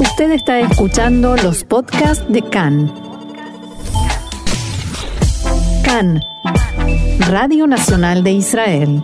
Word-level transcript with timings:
Usted 0.00 0.30
está 0.32 0.60
escuchando 0.60 1.36
los 1.36 1.64
podcasts 1.64 2.24
de 2.30 2.42
CAN. 2.42 2.92
CAN, 5.84 6.20
Radio 7.20 7.66
Nacional 7.66 8.22
de 8.22 8.32
Israel. 8.32 9.02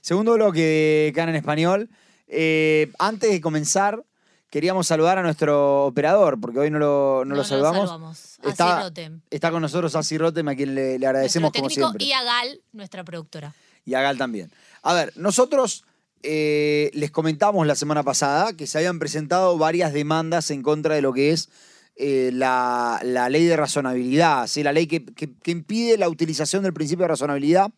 Segundo 0.00 0.34
bloque 0.34 0.60
de 0.60 1.12
CAN 1.14 1.28
en 1.30 1.36
español. 1.36 1.88
Eh, 2.28 2.90
antes 2.98 3.30
de 3.30 3.40
comenzar, 3.40 4.04
queríamos 4.50 4.86
saludar 4.86 5.18
a 5.18 5.22
nuestro 5.22 5.86
operador, 5.86 6.40
porque 6.40 6.58
hoy 6.58 6.70
no 6.70 6.78
lo, 6.78 7.24
no 7.24 7.34
lo 7.34 7.44
saludamos. 7.44 7.88
saludamos. 7.88 8.38
A 8.44 8.48
Está, 8.50 8.82
Rotem, 8.82 9.20
está 9.30 9.50
con 9.50 9.62
nosotros 9.62 9.94
Asi 9.96 10.18
Rotem, 10.18 10.46
a 10.48 10.54
quien 10.54 10.74
le, 10.74 10.98
le 10.98 11.06
agradecemos 11.06 11.52
nuestro 11.52 11.62
como 11.62 11.70
siempre. 11.70 12.04
y 12.04 12.12
a 12.12 12.22
Gal, 12.22 12.60
nuestra 12.72 13.04
productora. 13.04 13.54
y 13.84 13.94
a 13.94 14.00
Gal 14.02 14.18
también. 14.18 14.50
A 14.82 14.92
ver, 14.94 15.12
nosotros 15.16 15.84
eh, 16.22 16.90
les 16.94 17.10
comentamos 17.10 17.66
la 17.66 17.74
semana 17.74 18.02
pasada 18.02 18.52
que 18.52 18.66
se 18.66 18.78
habían 18.78 18.98
presentado 18.98 19.56
varias 19.58 19.92
demandas 19.92 20.50
en 20.50 20.62
contra 20.62 20.94
de 20.94 21.02
lo 21.02 21.12
que 21.12 21.32
es 21.32 21.48
eh, 21.96 22.30
la, 22.32 23.00
ley 23.02 23.46
de 23.46 23.56
razonabilidad, 23.56 24.46
¿sí? 24.46 24.62
la 24.62 24.72
ley 24.72 24.86
que 24.86 25.50
impide 25.50 25.96
la 25.98 26.08
utilización 26.08 26.62
del 26.62 26.74
principio 26.74 27.04
de 27.04 27.08
razonabilidad 27.08 27.70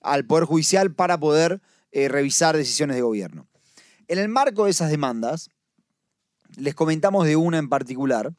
al 0.00 0.24
Poder 0.26 0.44
Judicial 0.44 0.92
para 0.94 1.18
poder 1.18 1.60
eh, 1.92 2.08
revisar 2.08 2.56
decisiones 2.56 2.96
de 2.96 3.02
gobierno. 3.02 3.46
En 4.08 4.18
el 4.18 4.28
marco 4.28 4.64
de 4.64 4.70
esas 4.70 4.90
demandas, 4.90 5.50
les 6.56 6.74
comentamos 6.74 7.26
de 7.26 7.36
una 7.36 7.58
en 7.58 7.68
particular 7.68 8.32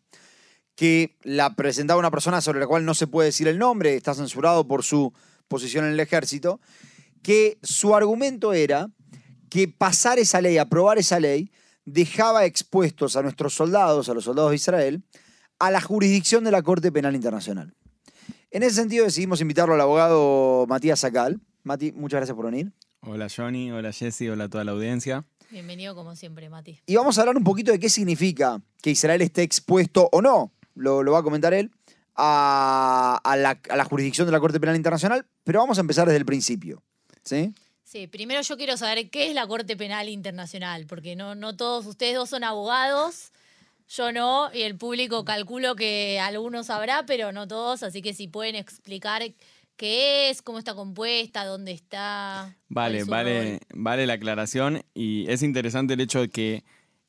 que 0.75 1.15
la 1.21 1.55
presentaba 1.55 1.99
una 1.99 2.11
persona 2.11 2.41
sobre 2.41 2.59
la 2.59 2.67
cual 2.67 2.83
no 2.83 2.95
se 2.95 3.07
puede 3.07 3.27
decir 3.27 3.47
el 3.47 3.59
nombre, 3.59 3.95
está 3.95 4.13
censurado 4.13 4.67
por 4.67 4.83
su 4.83 5.13
posición 5.47 5.85
en 5.85 5.91
el 5.91 5.99
ejército, 5.99 6.59
que 7.21 7.59
su 7.61 7.95
argumento 7.95 8.53
era 8.53 8.89
que 9.53 9.67
pasar 9.67 10.17
esa 10.17 10.41
ley, 10.41 10.57
aprobar 10.57 10.97
esa 10.97 11.19
ley, 11.19 11.51
dejaba 11.85 12.45
expuestos 12.45 13.15
a 13.15 13.21
nuestros 13.21 13.53
soldados, 13.53 14.09
a 14.09 14.15
los 14.15 14.23
soldados 14.23 14.49
de 14.49 14.55
Israel, 14.55 15.03
a 15.59 15.69
la 15.69 15.79
jurisdicción 15.79 16.43
de 16.43 16.49
la 16.49 16.63
Corte 16.63 16.91
Penal 16.91 17.13
Internacional. 17.13 17.75
En 18.49 18.63
ese 18.63 18.77
sentido 18.77 19.05
decidimos 19.05 19.41
invitarlo 19.41 19.75
al 19.75 19.81
abogado 19.81 20.65
Matías 20.67 21.01
Sacal. 21.01 21.39
Mati, 21.61 21.91
muchas 21.91 22.17
gracias 22.17 22.35
por 22.35 22.47
venir. 22.47 22.71
Hola 23.01 23.27
Johnny, 23.29 23.69
hola 23.69 23.91
Jesse, 23.91 24.23
hola 24.31 24.45
a 24.45 24.49
toda 24.49 24.63
la 24.63 24.71
audiencia. 24.71 25.23
Bienvenido 25.51 25.93
como 25.93 26.15
siempre, 26.15 26.49
Mati. 26.49 26.79
Y 26.87 26.95
vamos 26.95 27.19
a 27.19 27.21
hablar 27.21 27.37
un 27.37 27.43
poquito 27.43 27.71
de 27.71 27.77
qué 27.77 27.89
significa 27.89 28.59
que 28.81 28.89
Israel 28.89 29.21
esté 29.21 29.43
expuesto 29.43 30.09
o 30.11 30.23
no, 30.23 30.51
lo, 30.73 31.03
lo 31.03 31.11
va 31.11 31.19
a 31.19 31.23
comentar 31.23 31.53
él, 31.53 31.69
a, 32.15 33.21
a 33.23 33.37
la, 33.37 33.61
a 33.69 33.75
la 33.75 33.85
jurisdicción 33.85 34.25
de 34.25 34.31
la 34.31 34.39
Corte 34.39 34.59
Penal 34.59 34.75
Internacional, 34.75 35.27
pero 35.43 35.59
vamos 35.59 35.77
a 35.77 35.81
empezar 35.81 36.07
desde 36.07 36.17
el 36.17 36.25
principio. 36.25 36.81
¿Sí? 37.23 37.53
Sí, 37.93 38.07
primero 38.07 38.41
yo 38.41 38.57
quiero 38.57 38.75
saber 38.75 39.11
qué 39.11 39.27
es 39.27 39.35
la 39.35 39.45
Corte 39.45 39.77
Penal 39.77 40.09
Internacional, 40.09 40.87
porque 40.87 41.15
no, 41.15 41.35
no 41.35 41.55
todos 41.55 41.85
ustedes 41.85 42.15
dos 42.15 42.27
son 42.27 42.43
abogados, 42.43 43.31
yo 43.87 44.11
no, 44.11 44.49
y 44.51 44.63
el 44.63 44.75
público 44.75 45.23
calculo 45.23 45.75
que 45.75 46.19
algunos 46.19 46.65
sabrá, 46.65 47.05
pero 47.05 47.31
no 47.31 47.47
todos, 47.47 47.83
así 47.83 48.01
que 48.01 48.15
si 48.15 48.27
pueden 48.27 48.55
explicar 48.55 49.21
qué 49.77 50.31
es, 50.31 50.41
cómo 50.41 50.57
está 50.57 50.73
compuesta, 50.73 51.45
dónde 51.45 51.71
está. 51.71 52.57
Vale, 52.67 52.97
es 52.97 53.05
vale, 53.05 53.51
rol. 53.51 53.59
vale 53.75 54.07
la 54.07 54.13
aclaración 54.13 54.81
y 54.95 55.29
es 55.29 55.43
interesante 55.43 55.93
el 55.93 56.01
hecho 56.01 56.21
de 56.21 56.29
que 56.29 56.63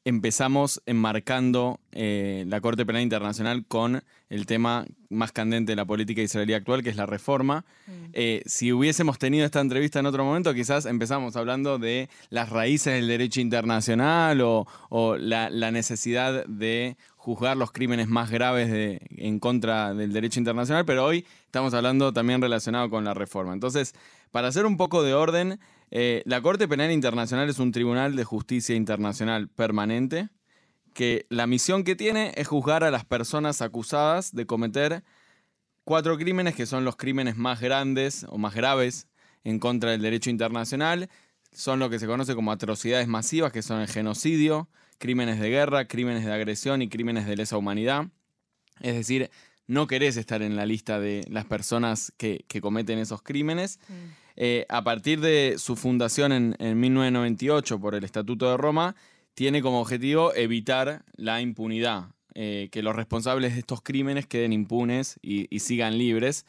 empezamos 0.05 0.83
enmarcando 0.87 1.81
eh, 1.93 2.45
la 2.49 2.61
Corte 2.61 2.85
Penal 2.85 3.03
Internacional 3.03 3.65
con 3.67 4.03
el 4.29 4.47
tema 4.47 4.85
más 5.09 5.33
candente 5.33 5.73
de 5.73 5.77
la 5.77 5.85
política 5.85 6.21
israelí 6.21 6.53
actual, 6.55 6.83
que 6.83 6.91
es 6.91 6.97
la 6.97 7.07
reforma. 7.07 7.65
Mm. 7.87 7.91
Eh, 8.13 8.43
si 8.47 8.73
hubiésemos 8.73 9.19
tenido 9.19 9.47
esta 9.47 9.61
entrevista 9.61 10.01
en 10.01 10.07
otro 10.07 10.25
momento, 10.25 10.53
quizás 10.53 10.87
empezamos 10.87 11.37
hablando 11.37 11.79
de 11.79 12.09
las 12.31 12.51
raíces 12.51 12.95
del 12.95 13.09
derecho 13.09 13.41
internacional 13.41 14.41
o, 14.41 14.67
o 14.91 15.17
la, 15.17 15.49
la 15.51 15.71
necesidad 15.71 16.45
de 16.47 16.97
juzgar 17.17 17.57
los 17.57 17.73
crímenes 17.73 18.09
más 18.09 18.31
graves 18.31 18.71
de- 18.71 19.01
en 19.17 19.39
contra 19.39 19.95
del 19.95 20.13
derecho 20.13 20.39
internacional, 20.39 20.85
pero 20.85 21.05
hoy 21.05 21.25
estamos 21.47 21.73
hablando 21.73 22.13
también 22.13 22.43
relacionado 22.43 22.91
con 22.91 23.05
la 23.05 23.15
reforma. 23.15 23.55
Entonces, 23.55 23.95
para 24.31 24.49
hacer 24.49 24.67
un 24.67 24.77
poco 24.77 25.03
de 25.03 25.15
orden, 25.15 25.59
eh, 25.97 26.25
la 26.27 26.43
Corte 26.43 26.67
Penal 26.67 26.91
Internacional 26.91 27.49
es 27.49 27.61
un 27.61 27.71
tribunal 27.71 28.17
de 28.17 28.25
justicia 28.25 28.75
internacional 28.75 29.49
permanente 29.49 30.29
que 30.93 31.25
la 31.29 31.47
misión 31.47 31.85
que 31.85 31.95
tiene 31.95 32.33
es 32.35 32.49
juzgar 32.49 32.83
a 32.83 32.91
las 32.91 33.05
personas 33.05 33.63
acusadas 33.63 34.35
de 34.35 34.45
cometer 34.45 35.05
cuatro 35.85 36.19
crímenes 36.19 36.57
que 36.57 36.67
son 36.67 36.85
los 36.85 36.97
crímenes 36.97 37.37
más 37.37 37.61
grandes 37.61 38.27
o 38.29 38.39
más 38.39 38.55
graves 38.55 39.07
en 39.45 39.61
contra 39.61 39.93
del 39.93 40.03
derecho 40.03 40.31
internacional. 40.31 41.09
Son 41.53 41.79
lo 41.79 41.89
que 41.89 42.01
se 42.01 42.09
conoce 42.09 42.35
como 42.35 42.51
atrocidades 42.51 43.07
masivas, 43.07 43.53
que 43.53 43.63
son 43.63 43.81
el 43.81 43.87
genocidio, 43.87 44.69
crímenes 44.99 45.39
de 45.39 45.49
guerra, 45.49 45.87
crímenes 45.87 46.25
de 46.25 46.33
agresión 46.33 46.83
y 46.83 46.89
crímenes 46.89 47.25
de 47.25 47.37
lesa 47.37 47.57
humanidad. 47.57 48.09
Es 48.81 48.97
decir, 48.97 49.31
no 49.69 49.87
querés 49.87 50.17
estar 50.17 50.43
en 50.43 50.57
la 50.57 50.67
lista 50.67 50.99
de 50.99 51.25
las 51.29 51.45
personas 51.45 52.13
que, 52.17 52.45
cometen 52.61 52.99
esos 52.99 53.23
crímenes. 53.23 53.79
Eh, 54.37 54.67
a 54.69 54.83
partir 54.83 55.21
de 55.21 55.57
su 55.59 55.77
fundación 55.77 56.33
en, 56.33 56.57
en 56.59 56.81
1998 56.81 57.79
por 57.81 57.95
el 57.95 58.05
Estatuto 58.05 58.51
de 58.51 58.57
Roma, 58.57 58.97
tiene 59.35 59.63
como 59.63 59.81
objetivo 59.81 60.35
evitar 60.35 61.05
la 61.17 61.41
impunidad, 61.41 62.09
eh, 62.35 62.69
que 62.73 62.83
los 62.83 62.97
responsables 62.97 63.55
de 63.55 63.61
estos 63.61 63.83
crímenes 63.83 64.27
queden 64.27 64.53
impunes 64.53 65.19
y, 65.23 65.47
sigan 65.59 65.99
libres. 65.99 66.47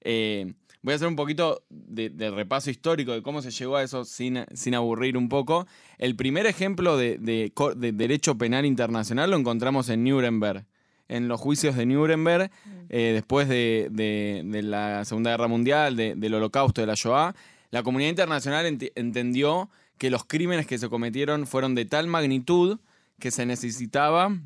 Eh, 0.00 0.54
voy 0.82 0.92
a 0.92 0.96
hacer 0.96 1.08
un 1.08 1.16
poquito 1.16 1.64
de, 1.70 2.30
repaso 2.30 2.70
histórico 2.70 3.12
de 3.12 3.22
cómo 3.22 3.40
se 3.40 3.50
llegó 3.50 3.76
a 3.76 3.82
eso 3.82 4.04
sin, 4.04 4.36
aburrir 4.74 5.16
un 5.16 5.28
poco. 5.28 5.66
El 5.98 6.16
primer 6.16 6.46
ejemplo 6.46 6.96
de, 6.96 7.18
de 7.18 7.92
derecho 7.92 8.36
penal 8.36 8.66
internacional 8.66 9.30
lo 9.30 9.36
encontramos 9.36 9.88
en 9.88 10.04
Nuremberg. 10.04 10.66
En 11.08 11.28
los 11.28 11.40
juicios 11.40 11.76
de 11.76 11.84
Nuremberg, 11.86 12.50
eh, 12.88 13.10
después 13.12 13.48
de, 13.48 13.88
de- 13.90 14.42
de 14.44 14.62
la 14.62 15.04
Segunda 15.04 15.30
Guerra 15.32 15.48
Mundial, 15.48 15.96
de- 15.96 16.14
del 16.14 16.34
Holocausto, 16.34 16.80
de 16.80 16.86
la 16.86 16.94
Shoah, 16.94 17.34
la 17.70 17.82
comunidad 17.82 18.10
internacional 18.10 18.66
entendió 18.94 19.68
que 19.98 20.10
los 20.10 20.24
crímenes 20.24 20.66
que 20.66 20.78
se 20.78 20.88
cometieron 20.88 21.46
fueron 21.46 21.74
de 21.74 21.84
tal 21.84 22.06
magnitud 22.06 22.78
que 23.18 23.30
se 23.30 23.46
necesitaba 23.46 24.36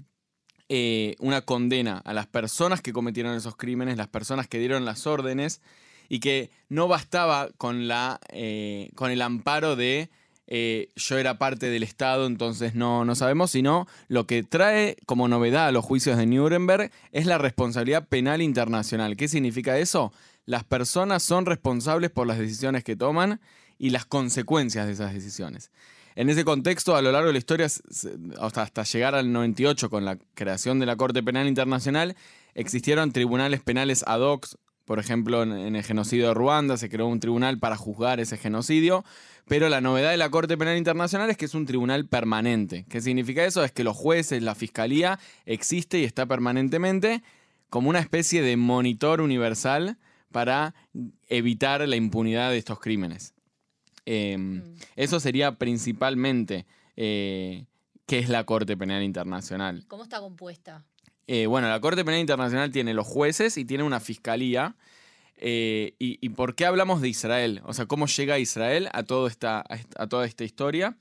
eh, 0.68 1.14
una 1.20 1.40
condena 1.42 1.98
a 2.04 2.12
las 2.12 2.26
personas 2.26 2.82
que 2.82 2.92
cometieron 2.92 3.34
esos 3.34 3.56
crímenes, 3.56 3.96
las 3.96 4.08
personas 4.08 4.46
que 4.48 4.58
dieron 4.58 4.84
las 4.84 5.06
órdenes, 5.06 5.62
y 6.10 6.20
que 6.20 6.50
no 6.68 6.88
bastaba 6.88 7.48
con, 7.58 7.86
la, 7.88 8.18
eh, 8.30 8.90
con 8.94 9.10
el 9.10 9.22
amparo 9.22 9.76
de 9.76 10.10
eh, 10.50 10.88
yo 10.96 11.18
era 11.18 11.36
parte 11.36 11.68
del 11.68 11.82
Estado, 11.82 12.26
entonces 12.26 12.74
no, 12.74 13.04
no 13.04 13.14
sabemos, 13.14 13.50
sino 13.50 13.86
lo 14.08 14.26
que 14.26 14.42
trae 14.42 14.96
como 15.04 15.28
novedad 15.28 15.68
a 15.68 15.72
los 15.72 15.84
juicios 15.84 16.16
de 16.16 16.24
Nuremberg 16.24 16.90
es 17.12 17.26
la 17.26 17.36
responsabilidad 17.36 18.08
penal 18.08 18.40
internacional. 18.40 19.16
¿Qué 19.16 19.28
significa 19.28 19.78
eso? 19.78 20.10
Las 20.46 20.64
personas 20.64 21.22
son 21.22 21.44
responsables 21.44 22.10
por 22.10 22.26
las 22.26 22.38
decisiones 22.38 22.82
que 22.82 22.96
toman 22.96 23.40
y 23.76 23.90
las 23.90 24.06
consecuencias 24.06 24.86
de 24.86 24.94
esas 24.94 25.12
decisiones. 25.12 25.70
En 26.16 26.30
ese 26.30 26.46
contexto, 26.46 26.96
a 26.96 27.02
lo 27.02 27.12
largo 27.12 27.26
de 27.26 27.34
la 27.34 27.38
historia, 27.38 27.66
hasta, 27.66 28.62
hasta 28.62 28.82
llegar 28.84 29.14
al 29.14 29.30
98 29.30 29.90
con 29.90 30.06
la 30.06 30.18
creación 30.34 30.80
de 30.80 30.86
la 30.86 30.96
Corte 30.96 31.22
Penal 31.22 31.46
Internacional, 31.46 32.16
existieron 32.54 33.12
tribunales 33.12 33.60
penales 33.60 34.02
ad 34.06 34.22
hoc. 34.22 34.48
Por 34.88 34.98
ejemplo, 34.98 35.42
en, 35.42 35.76
el 35.76 35.84
genocidio 35.84 36.28
de 36.28 36.34
Ruanda 36.34 36.78
se 36.78 36.88
creó 36.88 37.08
un 37.08 37.20
tribunal 37.20 37.58
para 37.58 37.76
juzgar 37.76 38.20
ese 38.20 38.38
genocidio, 38.38 39.04
pero 39.46 39.68
la 39.68 39.82
novedad 39.82 40.12
de 40.12 40.16
la 40.16 40.30
Corte 40.30 40.56
Penal 40.56 40.78
Internacional 40.78 41.28
es 41.28 41.36
que 41.36 41.44
es 41.44 41.52
un 41.52 41.66
tribunal 41.66 42.06
permanente. 42.06 42.86
¿Qué 42.88 43.02
significa 43.02 43.44
eso? 43.44 43.62
Es 43.62 43.70
que 43.70 43.84
los 43.84 43.94
jueces, 43.94 44.42
la 44.42 44.54
fiscalía, 44.54 45.18
existe 45.44 45.98
y 45.98 46.04
está 46.04 46.24
permanentemente 46.24 47.22
como 47.68 47.90
una 47.90 47.98
especie 47.98 48.40
de 48.40 48.56
monitor 48.56 49.20
universal 49.20 49.98
para 50.32 50.74
evitar 51.26 51.86
la 51.86 51.96
impunidad 51.96 52.48
de 52.50 52.56
estos 52.56 52.80
crímenes. 52.80 53.34
Eh, 54.06 54.62
Eso 54.96 55.20
sería 55.20 55.56
principalmente 55.56 56.64
eh, 56.96 57.66
qué 58.06 58.20
es 58.20 58.30
la 58.30 58.44
Corte 58.44 58.74
Penal 58.74 59.02
Internacional. 59.02 59.84
¿Cómo 59.86 60.04
está 60.04 60.18
compuesta? 60.20 60.86
Eh, 61.30 61.46
bueno, 61.46 61.68
la 61.68 61.78
Corte 61.78 62.06
Penal 62.06 62.20
Internacional 62.20 62.72
tiene 62.72 62.94
los 62.94 63.06
jueces 63.06 63.58
y 63.58 63.66
tiene 63.66 63.84
una 63.84 64.00
fiscalía. 64.00 64.76
Eh, 65.36 65.94
y, 65.98 66.28
por 66.30 66.54
qué 66.56 66.64
hablamos 66.64 67.02
de 67.02 67.10
Israel? 67.10 67.60
O 67.64 67.74
sea, 67.74 67.86
¿cómo 67.86 68.06
llega 68.06 68.38
Israel 68.38 68.88
a, 68.92 69.02
toda 69.02 69.28
esta 69.28 70.44
historia? 70.44 70.96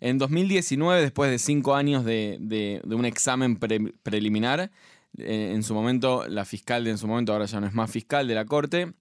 En 0.00 0.16
2019, 0.16 1.02
después 1.02 1.30
de 1.30 1.38
cinco 1.38 1.74
años 1.74 2.04
de, 2.04 2.80
un 2.84 3.04
examen 3.04 3.56
pre- 3.56 3.92
preliminar, 4.04 4.70
eh, 5.18 5.52
en 5.54 5.62
su 5.64 5.74
momento, 5.74 6.24
la 6.28 6.44
fiscal 6.44 6.84
de 6.84 6.92
en 6.92 6.98
su 6.98 7.08
momento, 7.08 7.32
ahora 7.32 7.46
ya 7.46 7.60
no 7.60 7.66
es 7.66 7.74
más 7.74 7.90
fiscal 7.90 8.28
de 8.28 8.34
la 8.34 8.46
Corte, 8.46 8.94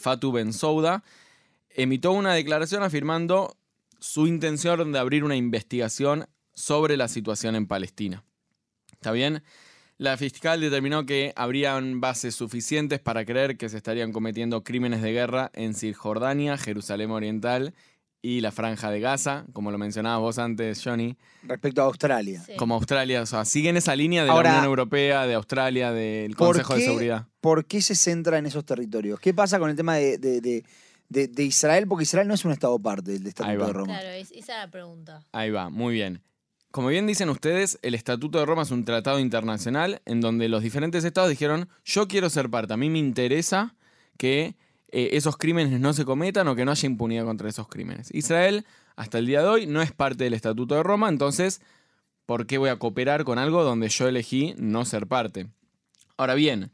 Fatou 0.00 0.32
Bensouda, 0.32 1.04
emitió 1.70 2.10
una 2.10 2.34
declaración 2.34 2.82
afirmando 2.82 3.56
su 4.00 4.26
intención 4.26 4.90
de 4.90 4.98
abrir 4.98 5.22
una 5.22 5.36
investigación 5.36 6.26
sobre 6.54 6.96
la 6.96 7.06
situación 7.06 7.54
en 7.54 7.66
Palestina. 7.66 8.24
¿Está 8.92 9.12
bien? 9.12 9.42
La 9.98 10.16
fiscal 10.18 10.60
determinó 10.60 11.06
que 11.06 11.32
habrían 11.36 12.00
bases 12.02 12.34
suficientes 12.34 13.00
para 13.00 13.24
creer 13.24 13.56
que 13.56 13.68
se 13.70 13.78
estarían 13.78 14.12
cometiendo 14.12 14.62
crímenes 14.62 15.00
de 15.00 15.12
guerra 15.12 15.50
en 15.54 15.74
Cisjordania, 15.74 16.58
Jerusalén 16.58 17.10
Oriental 17.10 17.72
y 18.20 18.40
la 18.40 18.52
Franja 18.52 18.90
de 18.90 19.00
Gaza, 19.00 19.46
como 19.54 19.70
lo 19.70 19.78
mencionabas 19.78 20.20
vos 20.20 20.38
antes, 20.38 20.82
Johnny, 20.84 21.16
Respecto 21.44 21.80
a 21.80 21.84
Australia. 21.86 22.42
Sí. 22.44 22.56
como 22.56 22.74
Australia, 22.74 23.22
o 23.22 23.26
sea, 23.26 23.44
siguen 23.46 23.76
esa 23.78 23.96
línea 23.96 24.24
de 24.24 24.30
Ahora- 24.30 24.50
la 24.50 24.56
Unión 24.58 24.70
Europea, 24.70 25.26
de 25.26 25.34
Australia, 25.34 25.92
del 25.92 26.34
¿Por 26.34 26.48
Consejo 26.48 26.74
de 26.74 26.80
Seguridad. 26.84 27.26
¿Por 27.40 27.64
qué 27.66 27.80
se 27.80 27.94
centra 27.94 28.36
en 28.36 28.44
esos 28.46 28.64
territorios? 28.66 29.18
¿Qué 29.20 29.32
pasa 29.32 29.58
con 29.58 29.70
el 29.70 29.76
tema 29.76 29.94
de, 29.96 30.18
de- 30.18 30.40
de- 30.42 30.64
de- 31.08 31.28
de 31.28 31.44
Israel? 31.44 31.86
Porque 31.86 32.02
Israel 32.02 32.26
no 32.28 32.34
es 32.34 32.44
un 32.44 32.52
estado 32.52 32.78
parte 32.80 33.12
del 33.12 33.26
Estatuto 33.26 33.66
de 33.66 33.72
Roma. 33.72 33.92
Claro, 33.94 34.08
es- 34.10 34.32
esa 34.32 34.54
es 34.60 34.66
la 34.66 34.70
pregunta. 34.70 35.20
Ahí 35.32 35.50
va, 35.50 35.70
muy 35.70 35.94
bien. 35.94 36.20
Como 36.70 36.88
bien 36.88 37.06
dicen 37.06 37.30
ustedes, 37.30 37.78
el 37.82 37.94
Estatuto 37.94 38.38
de 38.38 38.46
Roma 38.46 38.62
es 38.62 38.70
un 38.70 38.84
tratado 38.84 39.18
internacional 39.18 40.02
en 40.04 40.20
donde 40.20 40.48
los 40.48 40.62
diferentes 40.62 41.04
estados 41.04 41.30
dijeron, 41.30 41.68
yo 41.84 42.06
quiero 42.06 42.28
ser 42.28 42.50
parte, 42.50 42.74
a 42.74 42.76
mí 42.76 42.90
me 42.90 42.98
interesa 42.98 43.74
que 44.18 44.56
eh, 44.88 45.10
esos 45.12 45.36
crímenes 45.36 45.80
no 45.80 45.92
se 45.92 46.04
cometan 46.04 46.48
o 46.48 46.54
que 46.54 46.64
no 46.64 46.70
haya 46.70 46.86
impunidad 46.86 47.24
contra 47.24 47.48
esos 47.48 47.68
crímenes. 47.68 48.14
Israel, 48.14 48.66
hasta 48.94 49.18
el 49.18 49.26
día 49.26 49.42
de 49.42 49.48
hoy, 49.48 49.66
no 49.66 49.82
es 49.82 49.92
parte 49.92 50.24
del 50.24 50.34
Estatuto 50.34 50.74
de 50.74 50.82
Roma, 50.82 51.08
entonces, 51.08 51.60
¿por 52.26 52.46
qué 52.46 52.58
voy 52.58 52.70
a 52.70 52.78
cooperar 52.78 53.24
con 53.24 53.38
algo 53.38 53.64
donde 53.64 53.88
yo 53.88 54.06
elegí 54.06 54.54
no 54.58 54.84
ser 54.84 55.06
parte? 55.06 55.48
Ahora 56.16 56.34
bien, 56.34 56.72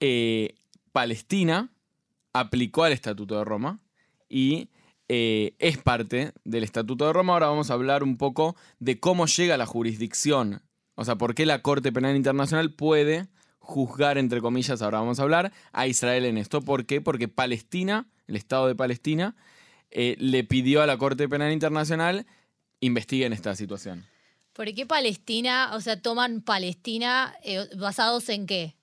eh, 0.00 0.54
Palestina 0.92 1.70
aplicó 2.32 2.84
al 2.84 2.92
Estatuto 2.92 3.38
de 3.38 3.44
Roma 3.44 3.80
y 4.28 4.68
eh, 5.08 5.54
es 5.58 5.78
parte 5.78 6.32
del 6.44 6.64
Estatuto 6.64 7.06
de 7.06 7.12
Roma. 7.12 7.34
Ahora 7.34 7.48
vamos 7.48 7.70
a 7.70 7.74
hablar 7.74 8.02
un 8.02 8.16
poco 8.16 8.56
de 8.78 8.98
cómo 9.00 9.26
llega 9.26 9.56
la 9.56 9.66
jurisdicción, 9.66 10.62
o 10.94 11.04
sea, 11.04 11.16
por 11.16 11.34
qué 11.34 11.46
la 11.46 11.62
Corte 11.62 11.92
Penal 11.92 12.16
Internacional 12.16 12.72
puede 12.72 13.26
juzgar, 13.58 14.18
entre 14.18 14.40
comillas, 14.40 14.82
ahora 14.82 15.00
vamos 15.00 15.18
a 15.18 15.22
hablar, 15.22 15.52
a 15.72 15.86
Israel 15.86 16.24
en 16.24 16.38
esto. 16.38 16.60
¿Por 16.60 16.86
qué? 16.86 17.00
Porque 17.00 17.28
Palestina, 17.28 18.06
el 18.26 18.36
Estado 18.36 18.66
de 18.68 18.74
Palestina, 18.74 19.34
eh, 19.90 20.16
le 20.18 20.44
pidió 20.44 20.82
a 20.82 20.86
la 20.86 20.98
Corte 20.98 21.28
Penal 21.28 21.52
Internacional 21.52 22.26
investigue 22.80 23.26
en 23.26 23.32
esta 23.32 23.56
situación. 23.56 24.04
¿Por 24.52 24.72
qué 24.72 24.86
Palestina, 24.86 25.70
o 25.74 25.80
sea, 25.80 26.00
toman 26.00 26.42
Palestina 26.42 27.34
eh, 27.42 27.66
basados 27.76 28.28
en 28.28 28.46
qué? 28.46 28.76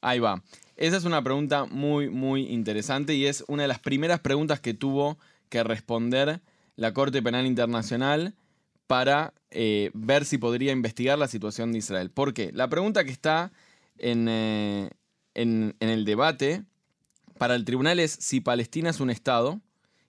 Ahí 0.00 0.18
va. 0.18 0.42
Esa 0.76 0.96
es 0.96 1.04
una 1.04 1.22
pregunta 1.22 1.66
muy, 1.66 2.08
muy 2.08 2.46
interesante 2.46 3.14
y 3.14 3.26
es 3.26 3.44
una 3.46 3.62
de 3.62 3.68
las 3.68 3.78
primeras 3.78 4.20
preguntas 4.20 4.58
que 4.60 4.74
tuvo 4.74 5.18
que 5.54 5.62
responder 5.62 6.40
la 6.74 6.92
Corte 6.92 7.22
Penal 7.22 7.46
Internacional 7.46 8.34
para 8.88 9.34
eh, 9.52 9.92
ver 9.94 10.24
si 10.24 10.36
podría 10.36 10.72
investigar 10.72 11.16
la 11.16 11.28
situación 11.28 11.70
de 11.70 11.78
Israel. 11.78 12.10
¿Por 12.10 12.34
qué? 12.34 12.50
La 12.52 12.68
pregunta 12.68 13.04
que 13.04 13.12
está 13.12 13.52
en, 13.96 14.26
eh, 14.28 14.90
en- 15.34 15.76
en 15.78 15.88
el 15.90 16.04
debate 16.04 16.64
para 17.38 17.54
el 17.54 17.64
tribunal 17.64 18.00
es 18.00 18.10
si 18.10 18.40
Palestina 18.40 18.90
es 18.90 18.98
un 18.98 19.10
Estado 19.10 19.60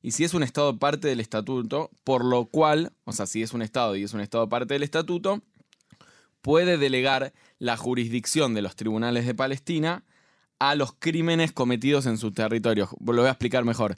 y 0.02 0.12
si 0.12 0.24
es 0.24 0.34
un 0.34 0.42
Estado 0.42 0.80
parte 0.80 1.08
del 1.08 1.20
estatuto, 1.20 1.92
por 2.04 2.26
lo 2.26 2.46
cual, 2.48 2.92
o 3.04 3.12
sea, 3.14 3.28
si 3.28 3.44
es 3.44 3.54
un 3.54 3.62
Estado 3.62 3.96
y 3.96 4.02
es 4.04 4.14
un 4.16 4.22
Estado 4.22 4.50
parte 4.50 4.74
del 4.74 4.82
estatuto, 4.82 5.44
puede 6.42 6.80
delegar 6.80 7.34
la 7.60 7.78
jurisdicción 7.78 8.56
de 8.56 8.64
los 8.64 8.76
tribunales 8.76 9.28
de 9.28 9.36
Palestina 9.36 10.04
a 10.58 10.74
los 10.74 10.94
crímenes 10.94 11.52
cometidos 11.52 12.08
en 12.08 12.18
sus 12.18 12.34
territorios. 12.34 12.90
Lo 13.00 13.22
voy 13.22 13.28
a 13.28 13.32
explicar 13.32 13.64
mejor. 13.64 13.96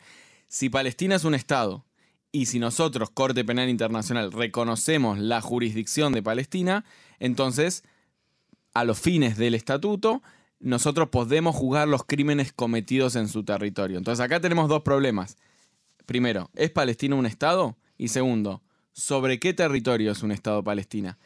Si 0.48 0.70
Palestina 0.70 1.16
es 1.16 1.24
un 1.24 1.34
Estado 1.36 1.86
y 2.32 2.46
si 2.46 2.60
nosotros, 2.60 3.10
Corte 3.10 3.44
Penal 3.44 3.70
Internacional, 3.70 4.32
reconocemos 4.32 5.18
la 5.20 5.42
jurisdicción 5.42 6.14
de 6.14 6.24
Palestina, 6.24 6.86
entonces, 7.20 7.84
a 8.74 8.84
los 8.84 9.00
fines 9.00 9.38
del 9.38 9.56
estatuto, 9.56 10.22
nosotros 10.60 11.10
podemos 11.10 11.56
juzgar 11.56 11.88
los 11.88 12.04
crímenes 12.06 12.54
cometidos 12.54 13.16
en 13.16 13.28
su 13.28 13.44
territorio. 13.44 13.98
Entonces, 13.98 14.24
acá 14.24 14.40
tenemos 14.40 14.70
dos 14.70 14.82
problemas. 14.84 15.38
Primero, 16.06 16.50
¿es 16.56 16.70
Palestina 16.72 17.16
un 17.16 17.26
Estado? 17.26 17.78
Y 17.98 18.10
segundo, 18.10 18.62
¿sobre 18.94 19.40
qué 19.40 19.54
territorio 19.54 20.12
es 20.12 20.24
un 20.24 20.32
Estado 20.32 20.64
Palestina? 20.64 21.18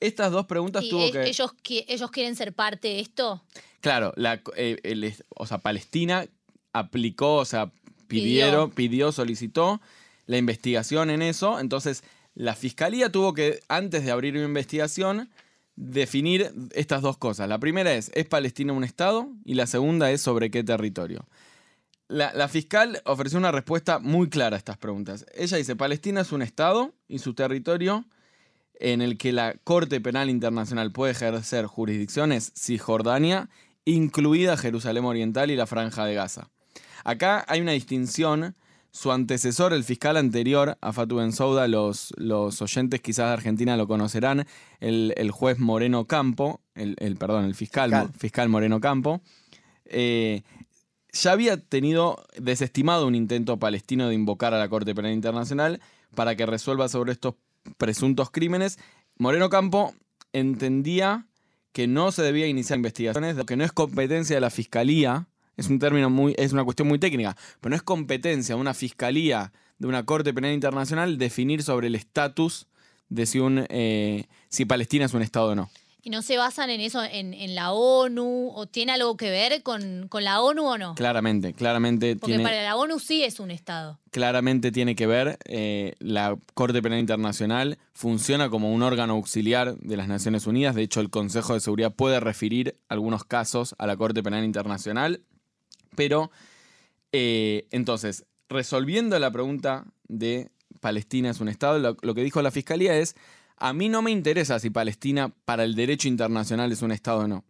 Estas 0.00 0.32
dos 0.32 0.46
preguntas 0.46 0.84
¿Y 0.84 0.90
tuvo 0.90 1.10
que... 1.12 1.24
ellos, 1.24 1.52
qui- 1.62 1.84
ellos 1.88 2.10
quieren 2.10 2.34
ser 2.34 2.52
parte 2.52 2.88
de 2.88 3.00
esto? 3.00 3.42
Claro, 3.80 4.12
la, 4.16 4.42
eh, 4.56 4.78
el 4.82 5.14
o 5.36 5.46
sea, 5.46 5.58
Palestina 5.58 6.26
aplicó, 6.72 7.36
o 7.36 7.44
sea, 7.44 7.70
pidieron, 8.14 8.70
pidió, 8.70 9.12
solicitó 9.12 9.80
la 10.26 10.38
investigación 10.38 11.10
en 11.10 11.22
eso. 11.22 11.60
Entonces, 11.60 12.04
la 12.34 12.54
fiscalía 12.54 13.10
tuvo 13.10 13.34
que, 13.34 13.60
antes 13.68 14.04
de 14.04 14.10
abrir 14.10 14.34
una 14.34 14.44
investigación, 14.44 15.30
definir 15.76 16.52
estas 16.74 17.02
dos 17.02 17.16
cosas. 17.16 17.48
La 17.48 17.58
primera 17.58 17.92
es, 17.94 18.10
¿es 18.14 18.26
Palestina 18.26 18.72
un 18.72 18.84
Estado? 18.84 19.28
Y 19.44 19.54
la 19.54 19.66
segunda 19.66 20.10
es, 20.10 20.20
¿sobre 20.20 20.50
qué 20.50 20.64
territorio? 20.64 21.26
La, 22.08 22.48
fiscal 22.48 23.00
ofreció 23.06 23.38
una 23.38 23.50
respuesta 23.50 23.98
muy 23.98 24.28
clara 24.28 24.56
a 24.56 24.58
estas 24.58 24.76
preguntas. 24.76 25.24
Ella 25.34 25.56
dice, 25.56 25.74
Palestina 25.74 26.20
es 26.20 26.32
un 26.32 26.42
Estado 26.42 26.92
y 27.08 27.18
su 27.18 27.34
territorio 27.34 28.04
en 28.74 29.00
el 29.00 29.16
que 29.16 29.32
la 29.32 29.54
Corte 29.64 30.00
Penal 30.00 30.28
Internacional 30.28 30.92
puede 30.92 31.12
ejercer 31.12 31.66
jurisdicción 31.66 32.32
es 32.32 32.52
Cisjordania, 32.54 33.48
incluida 33.84 34.56
Jerusalén 34.56 35.04
Oriental 35.04 35.50
y 35.50 35.56
la 35.56 35.66
Franja 35.66 36.04
de 36.04 36.14
Gaza. 36.14 36.50
Acá 37.04 37.44
hay 37.48 37.60
una 37.60 37.72
distinción. 37.72 38.54
Su 38.90 39.10
antecesor, 39.10 39.72
el 39.72 39.82
fiscal 39.82 40.16
anterior 40.16 40.78
a 40.80 40.92
Fatou 40.92 41.18
Bensouda, 41.18 41.66
los, 41.66 42.14
los 42.16 42.62
oyentes 42.62 43.00
quizás 43.00 43.26
de 43.26 43.32
Argentina 43.32 43.76
lo 43.76 43.88
conocerán, 43.88 44.46
el, 44.78 45.12
el 45.16 45.32
juez 45.32 45.58
Moreno 45.58 46.04
Campo, 46.06 46.60
el, 46.76 46.94
el- 47.00 47.16
perdón, 47.16 47.44
el 47.44 47.56
fiscal, 47.56 47.90
Fiscal. 47.90 48.12
fiscal 48.16 48.48
Moreno 48.48 48.80
Campo, 48.80 49.20
eh, 49.86 50.42
ya 51.12 51.32
había 51.32 51.56
tenido 51.56 52.24
desestimado 52.38 53.08
un 53.08 53.16
intento 53.16 53.58
palestino 53.58 54.08
de 54.08 54.14
invocar 54.14 54.54
a 54.54 54.60
la 54.60 54.68
Corte 54.68 54.94
Penal 54.94 55.12
Internacional 55.12 55.80
para 56.14 56.36
que 56.36 56.46
resuelva 56.46 56.88
sobre 56.88 57.10
estos 57.10 57.34
presuntos 57.78 58.30
crímenes. 58.30 58.78
Moreno 59.18 59.48
Campo 59.50 59.92
entendía 60.32 61.26
que 61.72 61.88
no 61.88 62.12
se 62.12 62.22
debía 62.22 62.46
iniciar 62.46 62.76
investigaciones, 62.78 63.36
que 63.44 63.56
no 63.56 63.64
es 63.64 63.72
competencia 63.72 64.36
de 64.36 64.40
la 64.40 64.50
fiscalía, 64.50 65.26
es 65.56 65.68
un 65.68 65.78
término 65.78 66.10
muy, 66.10 66.34
es 66.38 66.52
una 66.52 66.64
cuestión 66.64 66.88
muy 66.88 66.98
técnica, 66.98 67.36
pero 67.60 67.70
no 67.70 67.76
es 67.76 67.82
competencia 67.82 68.54
de 68.54 68.60
una 68.60 68.74
fiscalía 68.74 69.52
de 69.78 69.86
una 69.88 70.04
Corte 70.04 70.32
Penal 70.32 70.52
Internacional 70.52 71.18
definir 71.18 71.62
sobre 71.62 71.88
el 71.88 71.94
estatus 71.94 72.66
de 73.08 73.26
si 73.26 73.38
un 73.40 73.66
eh, 73.68 74.26
si 74.48 74.64
Palestina 74.64 75.04
es 75.04 75.14
un 75.14 75.22
estado 75.22 75.48
o 75.48 75.54
no. 75.54 75.70
¿Y 76.06 76.10
no 76.10 76.20
se 76.20 76.36
basan 76.36 76.68
en 76.68 76.82
eso, 76.82 77.02
en, 77.02 77.32
en 77.32 77.54
la 77.54 77.72
ONU? 77.72 78.50
¿O 78.54 78.66
tiene 78.66 78.92
algo 78.92 79.16
que 79.16 79.30
ver 79.30 79.62
con, 79.62 80.06
con 80.08 80.22
la 80.22 80.42
ONU 80.42 80.62
o 80.62 80.76
no? 80.76 80.94
Claramente, 80.96 81.54
claramente 81.54 82.16
Porque 82.16 82.32
tiene. 82.34 82.44
para 82.44 82.62
la 82.62 82.76
ONU 82.76 82.98
sí 82.98 83.24
es 83.24 83.40
un 83.40 83.50
Estado. 83.50 83.98
claramente 84.10 84.70
tiene 84.70 84.96
que 84.96 85.06
ver. 85.06 85.38
eh, 85.46 85.94
la 86.00 86.36
Corte 86.52 86.82
Penal 86.82 86.98
Internacional 86.98 87.78
funciona 87.94 88.50
como 88.50 88.70
un 88.74 88.82
órgano 88.82 89.14
auxiliar 89.14 89.78
de 89.78 89.96
las 89.96 90.06
Naciones 90.06 90.46
Unidas. 90.46 90.74
De 90.74 90.82
hecho, 90.82 91.00
el 91.00 91.08
Consejo 91.08 91.54
de 91.54 91.60
Seguridad 91.60 91.94
puede 91.94 92.20
referir 92.20 92.76
algunos 92.90 93.24
casos 93.24 93.74
a 93.78 93.86
la 93.86 93.96
Corte 93.96 94.22
Penal 94.22 94.44
Internacional. 94.44 95.22
Pero, 95.94 96.30
eh, 97.12 97.66
entonces, 97.70 98.24
resolviendo 98.48 99.18
la 99.18 99.30
pregunta 99.30 99.86
de 100.08 100.50
Palestina 100.80 101.30
es 101.30 101.40
un 101.40 101.48
Estado, 101.48 101.96
lo, 102.00 102.14
que 102.14 102.22
dijo 102.22 102.42
la 102.42 102.50
Fiscalía 102.50 102.96
es, 102.96 103.16
a 103.56 103.72
mí 103.72 103.88
no 103.88 104.02
me 104.02 104.10
interesa 104.10 104.58
si 104.58 104.70
Palestina 104.70 105.32
para 105.44 105.64
el 105.64 105.74
derecho 105.74 106.08
internacional 106.08 106.72
es 106.72 106.82
un 106.82 106.92
Estado 106.92 107.20
o 107.20 107.28
no. 107.28 107.44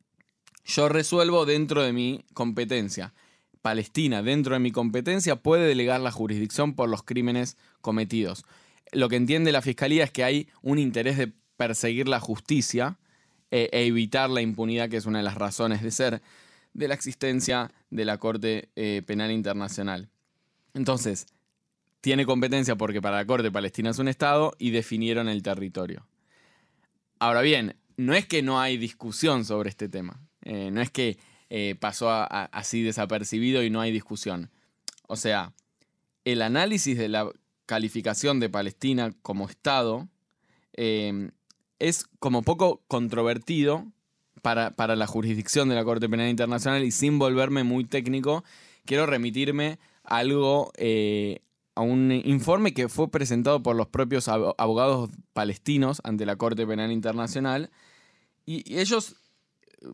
Yo 0.65 0.89
resuelvo 0.89 1.45
dentro 1.45 1.83
de 1.83 1.93
mi 1.93 2.25
competencia. 2.33 3.13
Palestina, 3.61 4.23
dentro 4.23 4.55
de 4.55 4.61
mi 4.61 4.73
competencia, 4.73 5.37
puede 5.37 5.67
delegar 5.67 6.01
la 6.01 6.13
jurisdicción 6.13 6.75
por 6.75 6.89
los 6.89 7.03
crímenes 7.03 7.57
cometidos. 7.81 8.45
Lo 8.93 9.09
que 9.09 9.17
entiende 9.17 9.53
la 9.53 9.63
Fiscalía 9.63 10.05
es 10.05 10.11
que 10.11 10.25
hay 10.25 10.49
un 10.63 10.79
interés 10.79 11.17
de 11.17 11.33
perseguir 11.57 12.07
la 12.09 12.21
justicia 12.21 12.99
eh, 13.51 13.69
e 13.73 13.87
evitar 13.87 14.31
la 14.31 14.43
impunidad, 14.43 14.89
que 14.89 14.97
es 14.97 15.07
una 15.07 15.19
de 15.19 15.25
las 15.25 15.35
razones 15.35 15.83
de 15.83 15.91
ser 15.91 16.23
de 16.75 16.89
la 16.89 16.95
existencia 16.95 17.73
de 17.91 18.05
la 18.05 18.19
Corte 18.19 18.69
eh, 18.77 19.03
Penal 19.07 19.31
Internacional. 19.31 20.11
Entonces, 20.75 21.27
tiene 22.01 22.27
competencia 22.27 22.77
porque 22.77 23.01
para 23.01 23.17
la 23.17 23.27
Corte 23.27 23.51
Palestina 23.51 23.91
es 23.91 23.99
un 23.99 24.09
Estado 24.09 24.53
y 24.59 24.71
definieron 24.71 25.29
el 25.29 25.43
territorio. 25.43 26.07
Ahora 27.21 27.41
bien, 27.41 27.77
no 27.97 28.15
es 28.15 28.27
que 28.27 28.43
no 28.43 28.61
hay 28.61 28.77
discusión 28.77 29.45
sobre 29.45 29.71
este 29.71 29.89
tema. 29.89 30.21
Eh, 30.43 30.71
no 30.71 30.83
es 30.83 30.91
que 30.91 31.17
eh, 31.49 31.77
pasó 31.79 32.11
así 32.11 32.83
desapercibido 32.83 33.63
y 33.63 33.71
no 33.71 33.81
hay 33.81 33.93
discusión. 33.93 34.51
O 35.07 35.17
sea, 35.17 35.55
el 36.25 36.43
análisis 36.43 36.99
de 36.99 37.09
la 37.09 37.31
calificación 37.67 38.41
de 38.41 38.51
Palestina 38.51 39.15
como 39.23 39.49
Estado 39.49 40.09
es 40.77 42.07
como 42.19 42.43
poco 42.43 42.83
controvertido 42.89 43.87
para, 44.45 44.77
para 44.77 44.95
la 44.95 45.07
jurisdicción 45.07 45.71
de 45.71 45.75
la 45.75 45.85
Corte 45.85 46.07
Penal 46.07 46.29
Internacional 46.29 46.85
y 46.85 46.91
sin 46.91 47.19
volverme 47.19 47.65
muy 47.65 47.85
técnico, 47.87 48.45
quiero 48.85 49.07
remitirme 49.07 49.79
a 50.05 50.19
algo, 50.19 50.71
eh, 50.77 51.41
a 51.75 51.81
un 51.81 52.13
informe 52.13 52.75
que 52.75 52.91
fue 52.91 53.11
presentado 53.11 53.63
por 53.63 53.75
los 53.75 53.87
propios 53.87 54.29
abo- 54.29 54.55
abogados 54.59 55.09
palestinos 55.33 56.03
ante 56.05 56.27
la 56.27 56.37
Corte 56.37 56.67
Penal 56.67 56.93
Internacional. 56.93 57.71
Y, 58.45 58.71
y 58.71 58.81
ellos, 58.81 59.17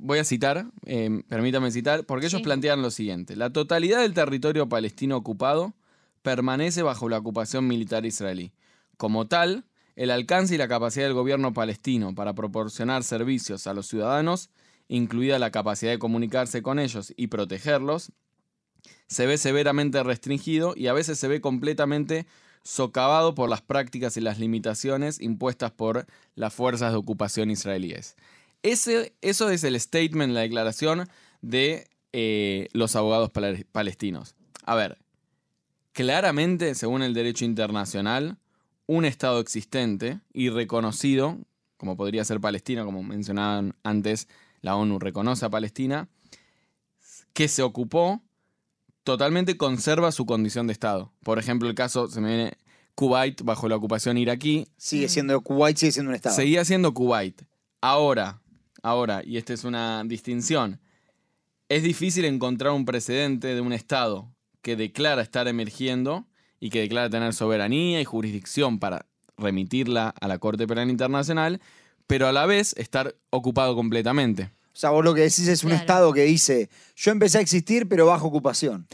voy 0.00 0.18
a 0.18 0.24
citar, 0.24 0.66
eh, 0.84 1.22
permítame 1.28 1.70
citar, 1.70 2.04
porque 2.04 2.26
ellos 2.26 2.42
plantean 2.42 2.82
lo 2.82 2.90
siguiente. 2.90 3.36
La 3.36 3.50
totalidad 3.50 4.00
del 4.00 4.14
territorio 4.14 4.68
palestino 4.68 5.16
ocupado 5.16 5.74
permanece 6.22 6.82
bajo 6.82 7.08
la 7.08 7.18
ocupación 7.18 7.68
militar 7.68 8.04
israelí. 8.04 8.50
Como 8.96 9.28
tal, 9.28 9.64
el 10.00 10.10
alcance 10.10 10.54
y 10.54 10.56
la 10.56 10.66
capacidad 10.66 11.04
del 11.04 11.12
gobierno 11.12 11.52
palestino 11.52 12.14
para 12.14 12.32
proporcionar 12.32 13.04
servicios 13.04 13.66
a 13.66 13.74
los 13.74 13.86
ciudadanos, 13.86 14.48
incluida 14.88 15.38
la 15.38 15.50
capacidad 15.50 15.92
de 15.92 15.98
comunicarse 15.98 16.62
con 16.62 16.78
ellos 16.78 17.12
y 17.18 17.26
protegerlos, 17.26 18.10
se 19.08 19.26
ve 19.26 19.36
severamente 19.36 20.02
restringido 20.02 20.72
y 20.74 20.86
a 20.86 20.94
veces 20.94 21.18
se 21.18 21.28
ve 21.28 21.42
completamente 21.42 22.26
socavado 22.62 23.34
por 23.34 23.50
las 23.50 23.60
prácticas 23.60 24.16
y 24.16 24.22
las 24.22 24.38
limitaciones 24.38 25.20
impuestas 25.20 25.70
por 25.70 26.06
las 26.34 26.54
fuerzas 26.54 26.92
de 26.92 26.98
ocupación 26.98 27.50
israelíes. 27.50 28.16
Ese, 28.62 29.12
eso 29.20 29.50
es 29.50 29.64
el 29.64 29.78
statement, 29.78 30.32
la 30.32 30.40
declaración 30.40 31.10
de 31.42 31.90
eh, 32.14 32.68
los 32.72 32.96
abogados 32.96 33.30
palestinos. 33.70 34.34
A 34.64 34.76
ver, 34.76 34.96
claramente, 35.92 36.74
según 36.74 37.02
el 37.02 37.12
derecho 37.12 37.44
internacional, 37.44 38.38
un 38.90 39.04
Estado 39.04 39.38
existente 39.38 40.18
y 40.32 40.48
reconocido, 40.48 41.38
como 41.76 41.96
podría 41.96 42.24
ser 42.24 42.40
Palestina, 42.40 42.84
como 42.84 43.04
mencionaban 43.04 43.76
antes, 43.84 44.26
la 44.62 44.74
ONU 44.74 44.98
reconoce 44.98 45.46
a 45.46 45.48
Palestina, 45.48 46.08
que 47.32 47.46
se 47.46 47.62
ocupó, 47.62 48.20
totalmente 49.04 49.56
conserva 49.56 50.10
su 50.10 50.26
condición 50.26 50.66
de 50.66 50.72
Estado. 50.72 51.12
Por 51.22 51.38
ejemplo, 51.38 51.68
el 51.68 51.76
caso, 51.76 52.08
se 52.08 52.20
me 52.20 52.34
viene 52.34 52.58
Kuwait 52.96 53.42
bajo 53.42 53.68
la 53.68 53.76
ocupación 53.76 54.18
iraquí, 54.18 54.66
Sigue 54.76 55.08
siendo, 55.08 55.40
Kuwait 55.40 55.76
sigue 55.76 55.92
siendo 55.92 56.10
un 56.10 56.16
estado. 56.16 56.34
seguía 56.34 56.64
siendo 56.64 56.92
Kuwait. 56.92 57.42
Ahora, 57.80 58.42
ahora, 58.82 59.22
y 59.24 59.36
esta 59.36 59.52
es 59.52 59.62
una 59.62 60.02
distinción, 60.04 60.80
es 61.68 61.84
difícil 61.84 62.24
encontrar 62.24 62.72
un 62.72 62.84
precedente 62.84 63.54
de 63.54 63.60
un 63.60 63.72
Estado 63.72 64.34
que 64.62 64.74
declara 64.74 65.22
estar 65.22 65.46
emergiendo 65.46 66.26
y 66.60 66.70
que 66.70 66.80
declara 66.80 67.08
tener 67.10 67.32
soberanía 67.32 68.00
y 68.00 68.04
jurisdicción 68.04 68.78
para 68.78 69.06
remitirla 69.38 70.14
a 70.20 70.28
la 70.28 70.38
Corte 70.38 70.66
Penal 70.66 70.90
Internacional, 70.90 71.60
pero 72.06 72.28
a 72.28 72.32
la 72.32 72.44
vez 72.46 72.74
estar 72.76 73.14
ocupado 73.30 73.74
completamente. 73.74 74.50
O 74.72 74.76
sea, 74.80 74.90
vos 74.90 75.04
lo 75.04 75.14
que 75.14 75.22
decís 75.22 75.48
es 75.48 75.64
un 75.64 75.70
Claro. 75.70 75.80
estado 75.80 76.12
que 76.12 76.22
dice, 76.24 76.68
yo 76.96 77.10
empecé 77.12 77.38
a 77.38 77.40
existir, 77.40 77.88
pero 77.88 78.06
bajo 78.06 78.26
ocupación. 78.28 78.86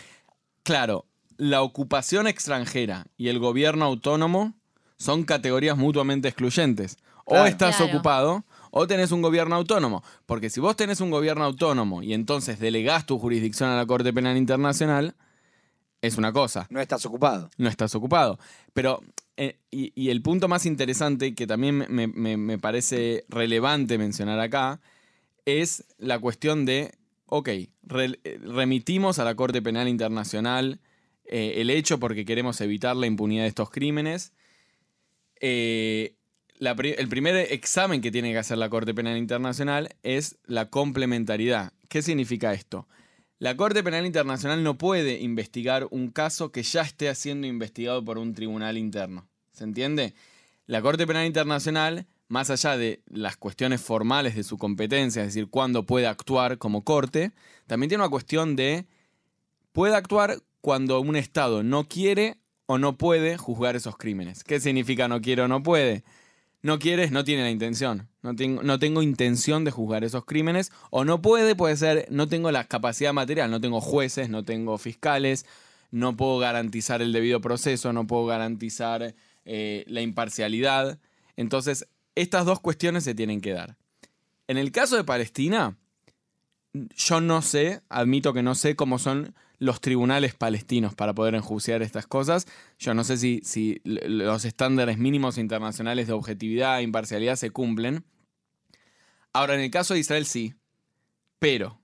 Claro, 0.62 1.04
la 1.36 1.62
ocupación 1.62 2.26
extranjera 2.26 3.06
y 3.16 3.28
el 3.28 3.38
gobierno 3.38 3.84
autónomo 3.84 4.54
son 4.96 5.24
categorías 5.24 5.76
mutuamente 5.76 6.28
excluyentes. 6.28 6.96
O 7.24 7.44
estás 7.44 7.76
Claro. 7.76 7.92
ocupado 7.92 8.44
o 8.70 8.86
tenés 8.86 9.10
un 9.12 9.20
gobierno 9.20 9.56
autónomo. 9.56 10.02
Porque 10.26 10.48
si 10.48 10.60
vos 10.60 10.76
tenés 10.76 11.00
un 11.00 11.10
gobierno 11.10 11.44
autónomo 11.44 12.02
y 12.02 12.14
entonces 12.14 12.58
delegás 12.60 13.04
tu 13.04 13.18
jurisdicción 13.18 13.68
a 13.68 13.76
la 13.76 13.84
Corte 13.86 14.12
Penal 14.12 14.36
Internacional, 14.36 15.14
es 16.06 16.16
una 16.18 16.32
cosa, 16.32 16.66
No 16.70 16.80
estás 16.80 17.04
ocupado. 17.06 17.50
no 17.58 17.68
estás 17.68 17.94
ocupado. 17.94 18.38
Pero, 18.72 19.02
eh, 19.36 19.58
y, 19.70 19.92
y 19.94 20.10
el 20.10 20.22
punto 20.22 20.48
más 20.48 20.64
interesante 20.66 21.34
que 21.34 21.46
también 21.46 21.86
me, 21.88 22.06
me- 22.06 22.36
me 22.36 22.58
parece 22.58 23.24
relevante 23.28 23.98
mencionar 23.98 24.40
acá, 24.40 24.80
es 25.44 25.84
la 25.98 26.18
cuestión 26.18 26.64
de, 26.64 26.92
ok, 27.26 27.48
re- 27.82 28.18
remitimos 28.42 29.18
a 29.18 29.24
la 29.24 29.34
Corte 29.34 29.62
Penal 29.62 29.88
Internacional 29.88 30.80
eh, 31.24 31.54
el 31.60 31.70
hecho 31.70 31.98
porque 31.98 32.24
queremos 32.24 32.60
evitar 32.60 32.96
la 32.96 33.06
impunidad 33.06 33.42
de 33.42 33.48
estos 33.48 33.70
crímenes. 33.70 34.32
Eh, 35.40 36.14
la 36.58 36.70
el 36.72 37.08
primer 37.08 37.36
examen 37.52 38.00
que 38.00 38.10
tiene 38.10 38.32
que 38.32 38.38
hacer 38.38 38.56
la 38.58 38.70
Corte 38.70 38.94
Penal 38.94 39.18
Internacional 39.18 39.94
es 40.02 40.38
la 40.46 40.70
complementariedad. 40.70 41.72
¿Qué 41.88 42.00
significa 42.02 42.52
esto? 42.54 42.88
La 43.38 43.54
Corte 43.54 43.82
Penal 43.82 44.06
Internacional 44.06 44.62
no 44.62 44.78
puede 44.78 45.20
investigar 45.20 45.86
un 45.90 46.10
caso 46.10 46.52
que 46.52 46.62
ya 46.62 46.80
esté 46.80 47.14
siendo 47.14 47.46
investigado 47.46 48.02
por 48.02 48.16
un 48.16 48.32
tribunal 48.32 48.78
interno. 48.78 49.28
¿Se 49.52 49.64
entiende? 49.64 50.14
La 50.66 50.80
Corte 50.80 51.06
Penal 51.06 51.26
Internacional, 51.26 52.06
más 52.28 52.48
allá 52.48 52.78
de 52.78 53.02
las 53.06 53.36
cuestiones 53.36 53.82
formales 53.82 54.36
de 54.36 54.42
su 54.42 54.56
competencia, 54.56 55.20
es 55.20 55.28
decir, 55.28 55.50
cuándo 55.50 55.84
puede 55.84 56.06
actuar 56.06 56.56
como 56.56 56.82
corte, 56.82 57.32
también 57.66 57.90
tiene 57.90 58.04
una 58.04 58.10
cuestión 58.10 58.56
de 58.56 58.86
puede 59.72 59.94
actuar 59.94 60.38
cuando 60.62 60.98
un 61.00 61.14
Estado 61.14 61.62
no 61.62 61.84
quiere 61.84 62.38
o 62.64 62.78
no 62.78 62.96
puede 62.96 63.36
juzgar 63.36 63.76
esos 63.76 63.98
crímenes. 63.98 64.44
¿Qué 64.44 64.60
significa 64.60 65.08
no 65.08 65.20
quiere 65.20 65.42
o 65.42 65.48
no 65.48 65.62
puede? 65.62 66.04
No 66.62 66.78
quieres, 66.78 67.12
no 67.12 67.24
tiene 67.24 67.42
la 67.42 67.50
intención. 67.50 68.08
No 68.22 68.34
tengo, 68.78 69.02
intención 69.02 69.64
de 69.64 69.70
juzgar 69.70 70.02
esos 70.02 70.24
crímenes. 70.24 70.72
O 70.90 71.04
no 71.04 71.22
puede, 71.22 71.54
puede 71.54 71.76
ser, 71.76 72.06
no 72.10 72.28
tengo 72.28 72.50
la 72.50 72.64
capacidad 72.64 73.12
material, 73.12 73.50
no 73.50 73.60
tengo 73.60 73.80
jueces, 73.80 74.28
no 74.28 74.44
tengo 74.44 74.76
fiscales, 74.78 75.46
no 75.90 76.16
puedo 76.16 76.38
garantizar 76.38 77.02
el 77.02 77.12
debido 77.12 77.40
proceso, 77.40 77.92
no 77.92 78.06
puedo 78.06 78.26
garantizar 78.26 79.14
eh, 79.44 79.84
la 79.86 80.00
imparcialidad. 80.00 80.98
Entonces, 81.36 81.86
estas 82.16 82.44
dos 82.46 82.60
cuestiones 82.60 83.04
se 83.04 83.14
tienen 83.14 83.40
que 83.40 83.52
dar. 83.52 83.76
En 84.48 84.58
el 84.58 84.72
caso 84.72 84.96
de 84.96 85.04
Palestina, 85.04 85.76
yo 86.72 87.20
no 87.20 87.42
sé, 87.42 87.82
admito 87.88 88.32
que 88.32 88.42
no 88.42 88.54
sé 88.54 88.74
cómo 88.74 88.98
son 88.98 89.34
los 89.58 89.80
tribunales 89.80 90.34
palestinos 90.34 90.94
para 90.94 91.14
poder 91.14 91.34
enjuiciar 91.34 91.82
estas 91.82 92.06
cosas. 92.06 92.46
Yo 92.78 92.94
no 92.94 93.04
sé 93.04 93.16
si, 93.16 93.40
si 93.44 93.80
los 93.84 94.44
estándares 94.44 94.98
mínimos 94.98 95.38
internacionales 95.38 96.06
de 96.06 96.12
objetividad 96.12 96.78
e 96.78 96.82
imparcialidad 96.82 97.36
se 97.36 97.50
cumplen. 97.50 98.04
Ahora, 99.32 99.54
en 99.54 99.60
el 99.60 99.70
caso 99.70 99.94
de 99.94 100.00
Israel 100.00 100.26
sí, 100.26 100.54
pero... 101.38 101.80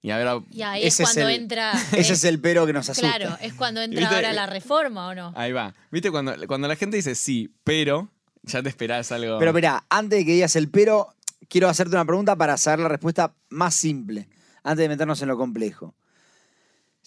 Y 0.00 0.10
ahora... 0.12 0.40
Y 0.50 0.62
ahí 0.62 0.84
Ese 0.84 1.02
es 1.02 1.08
es 1.10 1.14
cuando 1.14 1.28
el- 1.30 1.40
entra. 1.40 1.72
Ese 1.92 2.12
es 2.12 2.24
el 2.24 2.40
pero 2.40 2.66
que 2.66 2.72
nos 2.72 2.88
asusta. 2.88 3.16
Claro, 3.16 3.36
es 3.40 3.52
cuando 3.54 3.82
entra 3.82 4.00
¿Viste? 4.00 4.14
ahora 4.14 4.32
la 4.32 4.46
reforma, 4.46 5.08
¿o 5.08 5.14
no? 5.14 5.32
Ahí 5.36 5.50
va. 5.52 5.74
¿Viste? 5.90 6.10
Cuando, 6.12 6.34
cuando 6.46 6.68
la 6.68 6.76
gente 6.76 6.96
dice 6.96 7.14
sí, 7.14 7.52
pero... 7.64 8.08
Ya 8.44 8.62
te 8.62 8.68
esperás 8.68 9.10
algo... 9.10 9.38
Pero 9.40 9.52
mirá, 9.52 9.84
antes 9.90 10.20
de 10.20 10.24
que 10.24 10.32
digas 10.34 10.54
el 10.54 10.70
pero, 10.70 11.08
quiero 11.48 11.68
hacerte 11.68 11.96
una 11.96 12.04
pregunta 12.04 12.36
para 12.36 12.56
saber 12.56 12.78
la 12.78 12.88
respuesta 12.88 13.34
más 13.48 13.74
simple, 13.74 14.28
antes 14.62 14.84
de 14.84 14.88
meternos 14.88 15.20
en 15.20 15.28
lo 15.28 15.36
complejo. 15.36 15.94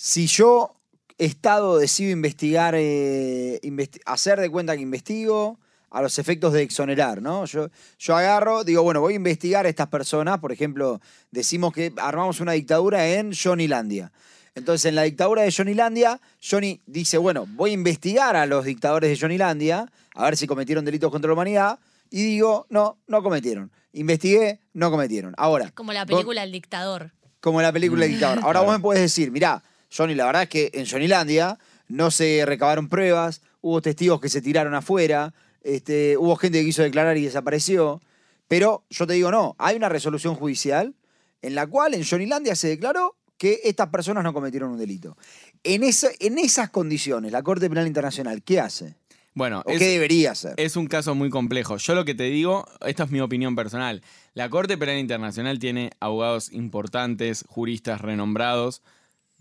Si 0.03 0.25
yo, 0.25 0.73
Estado, 1.19 1.77
decido 1.77 2.09
investigar, 2.09 2.73
eh, 2.75 3.59
investi- 3.61 4.01
hacer 4.07 4.39
de 4.39 4.49
cuenta 4.49 4.75
que 4.75 4.81
investigo 4.81 5.59
a 5.91 6.01
los 6.01 6.17
efectos 6.17 6.53
de 6.53 6.63
exonerar, 6.63 7.21
¿no? 7.21 7.45
Yo, 7.45 7.69
yo 7.99 8.15
agarro, 8.15 8.63
digo, 8.63 8.81
bueno, 8.81 8.99
voy 8.99 9.13
a 9.13 9.17
investigar 9.17 9.67
a 9.67 9.69
estas 9.69 9.89
personas, 9.89 10.39
por 10.39 10.51
ejemplo, 10.51 10.99
decimos 11.29 11.71
que 11.71 11.93
armamos 11.97 12.39
una 12.39 12.53
dictadura 12.53 13.07
en 13.09 13.31
Johnnylandia. 13.31 14.11
Entonces, 14.55 14.85
en 14.85 14.95
la 14.95 15.03
dictadura 15.03 15.43
de 15.43 15.51
Johnnylandia, 15.55 16.19
Johnny 16.41 16.81
dice, 16.87 17.19
bueno, 17.19 17.45
voy 17.51 17.69
a 17.69 17.73
investigar 17.73 18.35
a 18.35 18.47
los 18.47 18.65
dictadores 18.65 19.07
de 19.11 19.19
Johnnylandia, 19.19 19.85
a 20.15 20.23
ver 20.25 20.35
si 20.35 20.47
cometieron 20.47 20.83
delitos 20.83 21.11
contra 21.11 21.27
la 21.27 21.33
humanidad, 21.33 21.77
y 22.09 22.23
digo, 22.23 22.65
no, 22.71 22.97
no 23.05 23.21
cometieron. 23.21 23.71
Investigué, 23.93 24.61
no 24.73 24.89
cometieron. 24.89 25.35
Ahora, 25.37 25.69
Como 25.75 25.93
la 25.93 26.05
vos- 26.05 26.15
película 26.15 26.41
El 26.43 26.51
Dictador. 26.51 27.11
como 27.39 27.61
la 27.61 27.71
película 27.71 28.07
Mm. 28.07 28.09
Dictador. 28.09 28.39
Ahora 28.43 28.61
vos 28.61 28.73
me 28.73 28.79
puedes 28.79 29.03
decir, 29.03 29.29
mirá, 29.29 29.61
Johnny, 29.95 30.15
la 30.15 30.25
verdad 30.25 30.43
es 30.43 30.49
que 30.49 30.71
en 30.73 30.85
Johnnylandia 30.87 31.57
no 31.87 32.11
se 32.11 32.43
recabaron 32.45 32.87
pruebas, 32.89 33.41
hubo 33.61 33.81
testigos 33.81 34.21
que 34.21 34.29
se 34.29 34.41
tiraron 34.41 34.73
afuera, 34.73 35.33
este, 35.63 36.17
hubo 36.17 36.35
gente 36.35 36.59
que 36.59 36.65
quiso 36.65 36.81
declarar 36.83 37.17
y 37.17 37.23
desapareció. 37.25 38.01
Pero 38.47 38.83
yo 38.89 39.05
te 39.07 39.13
digo, 39.13 39.31
no, 39.31 39.55
hay 39.59 39.75
una 39.75 39.89
resolución 39.89 40.35
judicial 40.35 40.93
en 41.41 41.55
la 41.55 41.67
cual 41.67 41.93
en 41.93 42.03
Johnnylandia 42.05 42.55
se 42.55 42.67
declaró 42.69 43.15
que 43.37 43.59
estas 43.63 43.89
personas 43.89 44.23
no 44.23 44.33
cometieron 44.33 44.71
un 44.71 44.77
delito. 44.77 45.17
En, 45.63 45.83
esa, 45.83 46.09
en 46.19 46.37
esas 46.37 46.69
condiciones, 46.69 47.31
la 47.31 47.41
Corte 47.43 47.67
Penal 47.69 47.87
Internacional, 47.87 48.43
¿qué 48.43 48.59
hace? 48.59 48.95
Bueno, 49.33 49.63
¿O 49.65 49.71
es- 49.71 49.79
qué 49.79 49.87
debería 49.87 50.31
hacer? 50.31 50.53
Es 50.57 50.75
un 50.75 50.87
caso 50.87 51.15
muy 51.15 51.29
complejo. 51.29 51.77
Yo 51.77 51.95
lo 51.95 52.05
que 52.05 52.13
te 52.13 52.23
digo, 52.25 52.65
esta 52.85 53.03
es 53.05 53.11
mi 53.11 53.19
opinión 53.21 53.55
personal. 53.55 54.03
La 54.33 54.49
Corte 54.49 54.77
Penal 54.77 54.97
Internacional 54.99 55.57
tiene 55.57 55.91
abogados 55.99 56.51
importantes, 56.51 57.45
juristas 57.47 58.01
renombrados. 58.01 58.81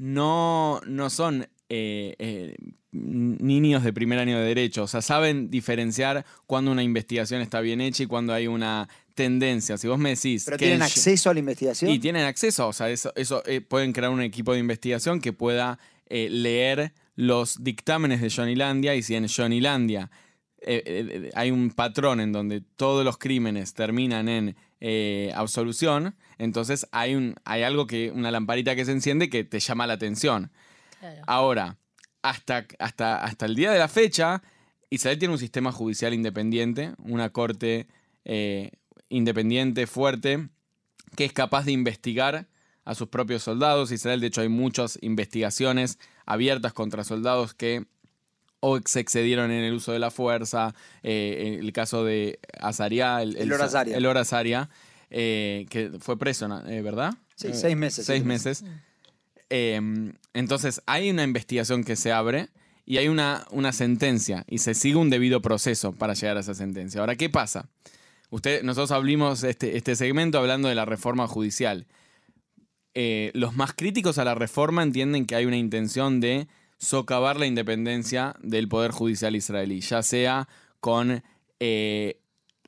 No, 0.04 0.80
no 0.86 1.10
son 1.10 1.46
eh, 1.68 2.14
eh, 2.18 2.56
niños 2.90 3.84
de 3.84 3.92
primer 3.92 4.18
año 4.18 4.38
de 4.38 4.44
derecho. 4.46 4.84
O 4.84 4.86
sea, 4.86 5.02
saben 5.02 5.50
diferenciar 5.50 6.24
cuando 6.46 6.72
una 6.72 6.82
investigación 6.82 7.42
está 7.42 7.60
bien 7.60 7.82
hecha 7.82 8.04
y 8.04 8.06
cuando 8.06 8.32
hay 8.32 8.46
una 8.46 8.88
tendencia. 9.14 9.76
Si 9.76 9.86
vos 9.88 9.98
me 9.98 10.10
decís 10.10 10.44
¿Pero 10.46 10.56
que 10.56 10.64
tienen 10.64 10.76
en- 10.78 10.82
acceso 10.84 11.28
a 11.28 11.34
la 11.34 11.40
investigación? 11.40 11.90
y 11.90 11.98
tienen 11.98 12.24
acceso, 12.24 12.66
o 12.68 12.72
sea, 12.72 12.88
eso, 12.88 13.12
eso 13.14 13.42
eh, 13.44 13.60
pueden 13.60 13.92
crear 13.92 14.10
un 14.10 14.22
equipo 14.22 14.54
de 14.54 14.58
investigación 14.60 15.20
que 15.20 15.34
pueda 15.34 15.78
leer 16.08 16.92
los 17.14 17.62
dictámenes 17.62 18.20
de 18.22 18.30
Johnnylandia 18.30 18.94
y 18.96 19.02
si 19.02 19.14
en 19.14 19.28
Johnnylandia 19.28 20.10
eh, 20.62 20.82
eh, 20.84 21.30
hay 21.34 21.50
un 21.50 21.70
patrón 21.70 22.18
en 22.20 22.32
donde 22.32 22.62
todos 22.62 23.04
los 23.04 23.16
crímenes 23.18 23.74
terminan 23.74 24.28
en 24.28 24.56
eh, 24.80 25.32
absolución, 25.34 26.16
entonces 26.38 26.86
hay, 26.90 27.14
un, 27.14 27.34
hay 27.44 27.62
algo 27.62 27.86
que, 27.86 28.10
una 28.10 28.30
lamparita 28.30 28.74
que 28.74 28.84
se 28.84 28.92
enciende 28.92 29.28
que 29.28 29.44
te 29.44 29.60
llama 29.60 29.86
la 29.86 29.94
atención. 29.94 30.50
Claro. 30.98 31.22
Ahora, 31.26 31.78
hasta, 32.22 32.66
hasta, 32.78 33.22
hasta 33.22 33.46
el 33.46 33.54
día 33.54 33.70
de 33.70 33.78
la 33.78 33.88
fecha, 33.88 34.42
Israel 34.90 35.18
tiene 35.18 35.32
un 35.32 35.38
sistema 35.38 35.72
judicial 35.72 36.14
independiente, 36.14 36.94
una 36.98 37.30
corte 37.30 37.86
eh, 38.24 38.72
independiente, 39.08 39.86
fuerte, 39.86 40.48
que 41.16 41.24
es 41.24 41.32
capaz 41.32 41.64
de 41.64 41.72
investigar 41.72 42.48
a 42.84 42.94
sus 42.94 43.08
propios 43.08 43.42
soldados. 43.42 43.92
Israel, 43.92 44.20
de 44.20 44.28
hecho, 44.28 44.40
hay 44.40 44.48
muchas 44.48 44.98
investigaciones 45.00 45.98
abiertas 46.26 46.72
contra 46.72 47.04
soldados 47.04 47.54
que 47.54 47.86
o 48.60 48.78
se 48.84 49.00
excedieron 49.00 49.50
en 49.50 49.64
el 49.64 49.74
uso 49.74 49.92
de 49.92 49.98
la 49.98 50.10
fuerza, 50.10 50.74
eh, 51.02 51.58
el 51.60 51.72
caso 51.72 52.04
de 52.04 52.38
Azaria, 52.60 53.22
el, 53.22 53.36
Elor 53.36 53.62
Azaria. 53.62 53.96
Elor 53.96 54.18
Azaria, 54.18 54.70
eh, 55.10 55.66
que 55.70 55.90
fue 55.98 56.18
preso. 56.18 56.46
Eh, 56.66 56.82
¿verdad? 56.82 57.14
Sí, 57.34 57.48
seis 57.52 57.76
meses, 57.76 58.06
Seis 58.06 58.24
meses. 58.24 58.64
Eh, 59.48 59.80
entonces, 60.32 60.82
hay 60.86 61.10
una 61.10 61.24
investigación 61.24 61.82
que 61.82 61.96
se 61.96 62.12
abre 62.12 62.48
y 62.86 62.98
hay 62.98 63.08
una, 63.08 63.46
una 63.50 63.72
sentencia 63.72 64.44
y 64.48 64.58
se 64.58 64.74
sigue 64.74 64.96
un 64.96 65.10
debido 65.10 65.42
proceso 65.42 65.92
para 65.92 66.14
llegar 66.14 66.36
a 66.36 66.40
esa 66.40 66.54
sentencia. 66.54 67.00
Ahora, 67.00 67.16
¿qué 67.16 67.28
pasa? 67.28 67.68
Usted, 68.30 68.62
nosotros 68.62 68.92
abrimos 68.92 69.42
este, 69.42 69.76
este 69.76 69.96
segmento 69.96 70.38
hablando 70.38 70.68
de 70.68 70.76
la 70.76 70.84
reforma 70.84 71.26
judicial. 71.26 71.86
Eh, 72.94 73.30
los 73.34 73.54
más 73.54 73.72
críticos 73.72 74.18
a 74.18 74.24
la 74.24 74.34
reforma 74.34 74.82
entienden 74.82 75.26
que 75.26 75.34
hay 75.34 75.46
una 75.46 75.56
intención 75.56 76.20
de 76.20 76.48
socavar 76.80 77.38
la 77.38 77.44
independencia 77.46 78.34
del 78.42 78.66
Poder 78.66 78.90
Judicial 78.90 79.36
israelí, 79.36 79.80
ya 79.82 80.02
sea 80.02 80.48
con 80.80 81.22
eh, 81.60 82.18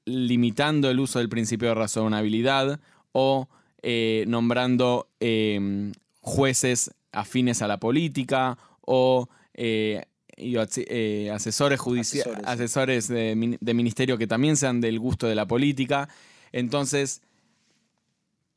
limitando 0.04 0.90
el 0.90 1.00
uso 1.00 1.18
del 1.18 1.30
principio 1.30 1.68
de 1.68 1.74
razonabilidad 1.74 2.78
o 3.12 3.48
eh, 3.82 4.24
nombrando 4.28 5.08
eh, 5.18 5.92
jueces 6.20 6.90
afines 7.10 7.62
a 7.62 7.68
la 7.68 7.78
política 7.78 8.58
o 8.82 9.28
eh, 9.54 10.04
y 10.36 10.56
asesores 10.56 11.80
judiciales, 11.80 12.26
Asesores. 12.44 12.48
asesores 12.48 13.08
de, 13.08 13.34
min- 13.34 13.58
de 13.60 13.74
ministerio 13.74 14.18
que 14.18 14.26
también 14.26 14.56
sean 14.56 14.80
del 14.82 14.98
gusto 14.98 15.26
de 15.26 15.34
la 15.34 15.46
política. 15.46 16.08
Entonces, 16.52 17.22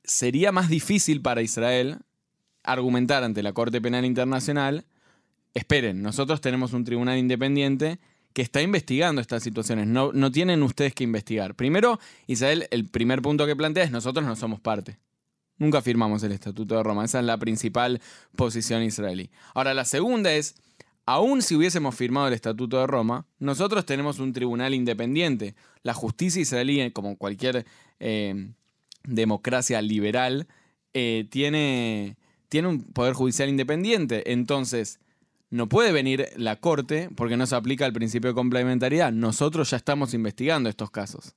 sería 0.04 0.52
más 0.52 0.70
difícil 0.70 1.22
para 1.22 1.42
Israel 1.42 2.00
argumentar 2.64 3.24
ante 3.24 3.44
la 3.44 3.54
Corte 3.54 3.82
Penal 3.82 4.04
Internacional, 4.06 4.86
esperen, 5.56 6.04
nosotros 6.04 6.42
tenemos 6.42 6.74
un 6.74 6.84
tribunal 6.84 7.18
independiente 7.18 7.98
que 8.34 8.42
está 8.42 8.62
investigando 8.62 9.22
estas 9.22 9.42
situaciones, 9.42 9.88
no, 9.88 10.12
no 10.12 10.30
tienen 10.30 10.62
ustedes 10.62 10.94
que 10.94 11.06
investigar. 11.06 11.56
Primero, 11.56 12.00
Israel, 12.28 12.68
el 12.70 12.86
primer 12.86 13.22
punto 13.22 13.46
que 13.46 13.56
plantea 13.56 13.86
es 13.86 13.92
nosotros 13.92 14.26
no 14.26 14.36
somos 14.36 14.60
parte. 14.60 15.00
Nunca 15.58 15.82
firmamos 15.82 16.22
el 16.24 16.34
Estatuto 16.34 16.76
de 16.76 16.84
Roma, 16.84 17.06
esa 17.06 17.20
es 17.20 17.26
la 17.26 17.38
principal 17.38 18.02
posición 18.36 18.84
israelí. 18.84 19.32
Ahora, 19.54 19.74
la 19.74 19.86
segunda 19.86 20.34
es, 20.34 20.56
aun 21.06 21.42
si 21.42 21.56
hubiésemos 21.56 21.96
firmado 21.96 22.28
el 22.28 22.34
Estatuto 22.34 22.78
de 22.78 22.88
Roma, 22.88 23.26
nosotros 23.40 23.86
tenemos 23.86 24.20
un 24.20 24.34
tribunal 24.34 24.74
independiente. 24.74 25.56
La 25.82 25.94
justicia 25.94 26.42
israelí, 26.42 26.92
como 26.92 27.16
cualquier 27.16 27.66
eh, 28.02 28.50
democracia 29.06 29.82
liberal, 29.82 30.48
eh, 30.94 31.26
tiene, 31.30 32.18
tiene 32.50 32.68
un 32.68 32.84
poder 32.84 33.14
judicial 33.14 33.48
independiente. 33.48 34.34
Entonces, 34.34 35.00
no 35.50 35.70
puede 35.70 35.92
venir 35.92 36.28
la 36.38 36.58
Corte 36.60 37.10
porque 37.16 37.38
no 37.38 37.46
se 37.46 37.56
aplica 37.56 37.86
el 37.86 37.94
principio 37.94 38.30
de 38.32 38.34
complementariedad. 38.36 39.12
Nosotros 39.12 39.70
ya 39.72 39.78
estamos 39.78 40.14
investigando 40.14 40.70
estos 40.70 40.90
casos. 40.92 41.36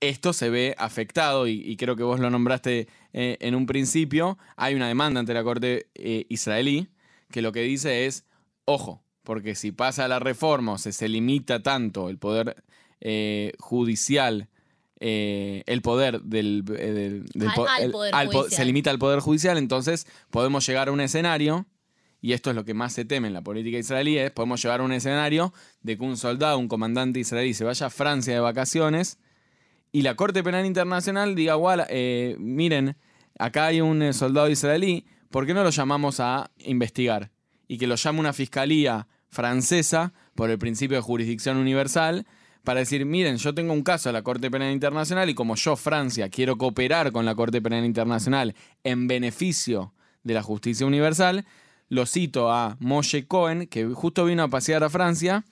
Esto 0.00 0.32
se 0.32 0.50
ve 0.50 0.74
afectado, 0.78 1.46
y, 1.46 1.52
y 1.64 1.76
creo 1.76 1.94
que 1.94 2.02
vos 2.02 2.18
lo 2.18 2.28
nombraste 2.30 2.88
eh, 3.12 3.36
en 3.40 3.54
un 3.54 3.66
principio, 3.66 4.36
hay 4.56 4.74
una 4.74 4.88
demanda 4.88 5.20
ante 5.20 5.34
la 5.34 5.44
Corte 5.44 5.86
eh, 5.94 6.26
israelí 6.28 6.88
que 7.30 7.40
lo 7.42 7.52
que 7.52 7.60
dice 7.62 8.06
es, 8.06 8.24
ojo, 8.64 9.02
porque 9.22 9.54
si 9.54 9.70
pasa 9.70 10.08
la 10.08 10.18
reforma 10.18 10.72
o 10.72 10.78
se, 10.78 10.92
se 10.92 11.08
limita 11.08 11.62
tanto 11.62 12.08
el 12.08 12.18
poder 12.18 12.64
eh, 13.00 13.52
judicial, 13.60 14.48
eh, 15.00 15.62
el 15.66 15.82
poder 15.82 16.20
del, 16.22 16.64
eh, 16.76 16.92
del- 16.92 17.24
del 17.26 17.48
Al- 17.48 17.54
po- 17.54 17.68
al 17.68 17.82
el- 17.84 17.90
poder 17.92 18.14
al 18.14 18.26
po- 18.28 18.38
judicial. 18.40 18.56
se 18.58 18.64
limita 18.64 18.90
al 18.90 18.98
poder 18.98 19.20
judicial, 19.20 19.56
entonces 19.58 20.06
podemos 20.30 20.66
llegar 20.66 20.88
a 20.88 20.92
un 20.92 21.00
escenario, 21.00 21.66
y 22.22 22.32
esto 22.32 22.50
es 22.50 22.56
lo 22.56 22.64
que 22.64 22.72
más 22.72 22.94
se 22.94 23.04
teme 23.04 23.28
en 23.28 23.34
la 23.34 23.42
política 23.42 23.76
israelí, 23.76 24.16
es 24.16 24.30
podemos 24.30 24.62
llegar 24.62 24.80
a 24.80 24.84
un 24.84 24.92
escenario 24.92 25.52
de 25.82 25.98
que 25.98 26.04
un 26.04 26.16
soldado, 26.16 26.56
un 26.56 26.68
comandante 26.68 27.20
israelí 27.20 27.52
se 27.52 27.64
vaya 27.64 27.86
a 27.86 27.90
Francia 27.90 28.32
de 28.32 28.40
vacaciones 28.40 29.18
y 29.90 30.02
la 30.02 30.14
Corte 30.14 30.42
Penal 30.42 30.64
Internacional 30.64 31.34
diga, 31.34 31.54
"Guala, 31.54 31.86
eh, 31.90 32.36
miren, 32.38 32.96
acá 33.38 33.66
hay 33.66 33.80
un 33.80 34.00
eh, 34.02 34.12
soldado 34.12 34.48
israelí, 34.48 35.04
¿por 35.30 35.46
qué 35.46 35.52
no 35.52 35.64
lo 35.64 35.70
llamamos 35.70 36.20
a 36.20 36.50
investigar? 36.58 37.30
Y 37.66 37.76
que 37.76 37.86
lo 37.86 37.96
llame 37.96 38.20
una 38.20 38.32
fiscalía 38.32 39.08
francesa 39.28 40.12
por 40.34 40.50
el 40.50 40.58
principio 40.58 40.96
de 40.96 41.02
jurisdicción 41.02 41.56
universal 41.56 42.26
para 42.64 42.80
decir, 42.80 43.04
miren, 43.04 43.38
yo 43.38 43.54
tengo 43.54 43.72
un 43.72 43.82
caso 43.82 44.08
a 44.08 44.12
la 44.12 44.22
Corte 44.22 44.50
Penal 44.50 44.72
Internacional 44.72 45.28
y 45.28 45.34
como 45.34 45.56
yo, 45.56 45.74
Francia, 45.74 46.28
quiero 46.28 46.56
cooperar 46.56 47.10
con 47.10 47.24
la 47.24 47.34
Corte 47.34 47.60
Penal 47.60 47.84
Internacional 47.84 48.54
en 48.84 49.08
beneficio 49.08 49.94
de 50.22 50.34
la 50.34 50.42
justicia 50.42 50.86
universal, 50.86 51.44
lo 51.92 52.06
cito 52.06 52.50
a 52.50 52.78
Moshe 52.80 53.26
Cohen, 53.26 53.66
que 53.66 53.84
justo 53.84 54.24
vino 54.24 54.42
a 54.42 54.48
pasear 54.48 54.82
a 54.82 54.88
Francia, 54.88 55.44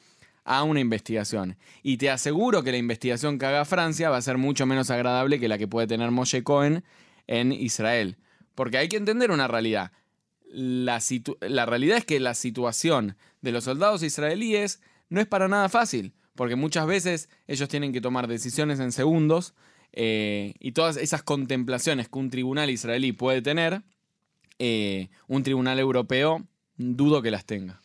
a 0.42 0.62
una 0.62 0.80
investigación. 0.80 1.58
Y 1.82 1.98
te 1.98 2.08
aseguro 2.08 2.62
que 2.62 2.72
la 2.72 2.78
investigación 2.78 3.38
que 3.38 3.44
haga 3.44 3.66
Francia 3.66 4.08
va 4.08 4.16
a 4.16 4.22
ser 4.22 4.38
mucho 4.38 4.64
menos 4.64 4.88
agradable 4.88 5.38
que 5.38 5.48
la 5.48 5.58
que 5.58 5.68
puede 5.68 5.86
tener 5.86 6.10
Moshe 6.10 6.42
Cohen 6.42 6.82
en 7.26 7.52
Israel. 7.52 8.16
Porque 8.54 8.78
hay 8.78 8.88
que 8.88 8.96
entender 8.96 9.30
una 9.30 9.48
realidad. 9.48 9.92
La, 10.50 10.98
la 11.42 11.66
realidad 11.66 11.98
es 11.98 12.06
que 12.06 12.18
la 12.20 12.32
situación 12.32 13.18
de 13.42 13.52
los 13.52 13.64
soldados 13.64 14.02
israelíes 14.02 14.80
no 15.10 15.20
es 15.20 15.26
para 15.26 15.46
nada 15.46 15.68
fácil, 15.68 16.14
porque 16.36 16.56
muchas 16.56 16.86
veces 16.86 17.28
ellos 17.48 17.68
tienen 17.68 17.92
que 17.92 18.00
tomar 18.00 18.28
decisiones 18.28 18.80
en 18.80 18.92
segundos 18.92 19.52
eh, 19.92 20.54
y 20.58 20.72
todas 20.72 20.96
esas 20.96 21.22
contemplaciones 21.22 22.08
que 22.08 22.18
un 22.18 22.30
tribunal 22.30 22.70
israelí 22.70 23.12
puede 23.12 23.42
tener, 23.42 23.82
eh, 24.60 25.08
un 25.26 25.42
tribunal 25.42 25.78
europeo 25.80 26.46
dudo 26.76 27.22
que 27.22 27.30
las 27.32 27.44
tenga. 27.44 27.80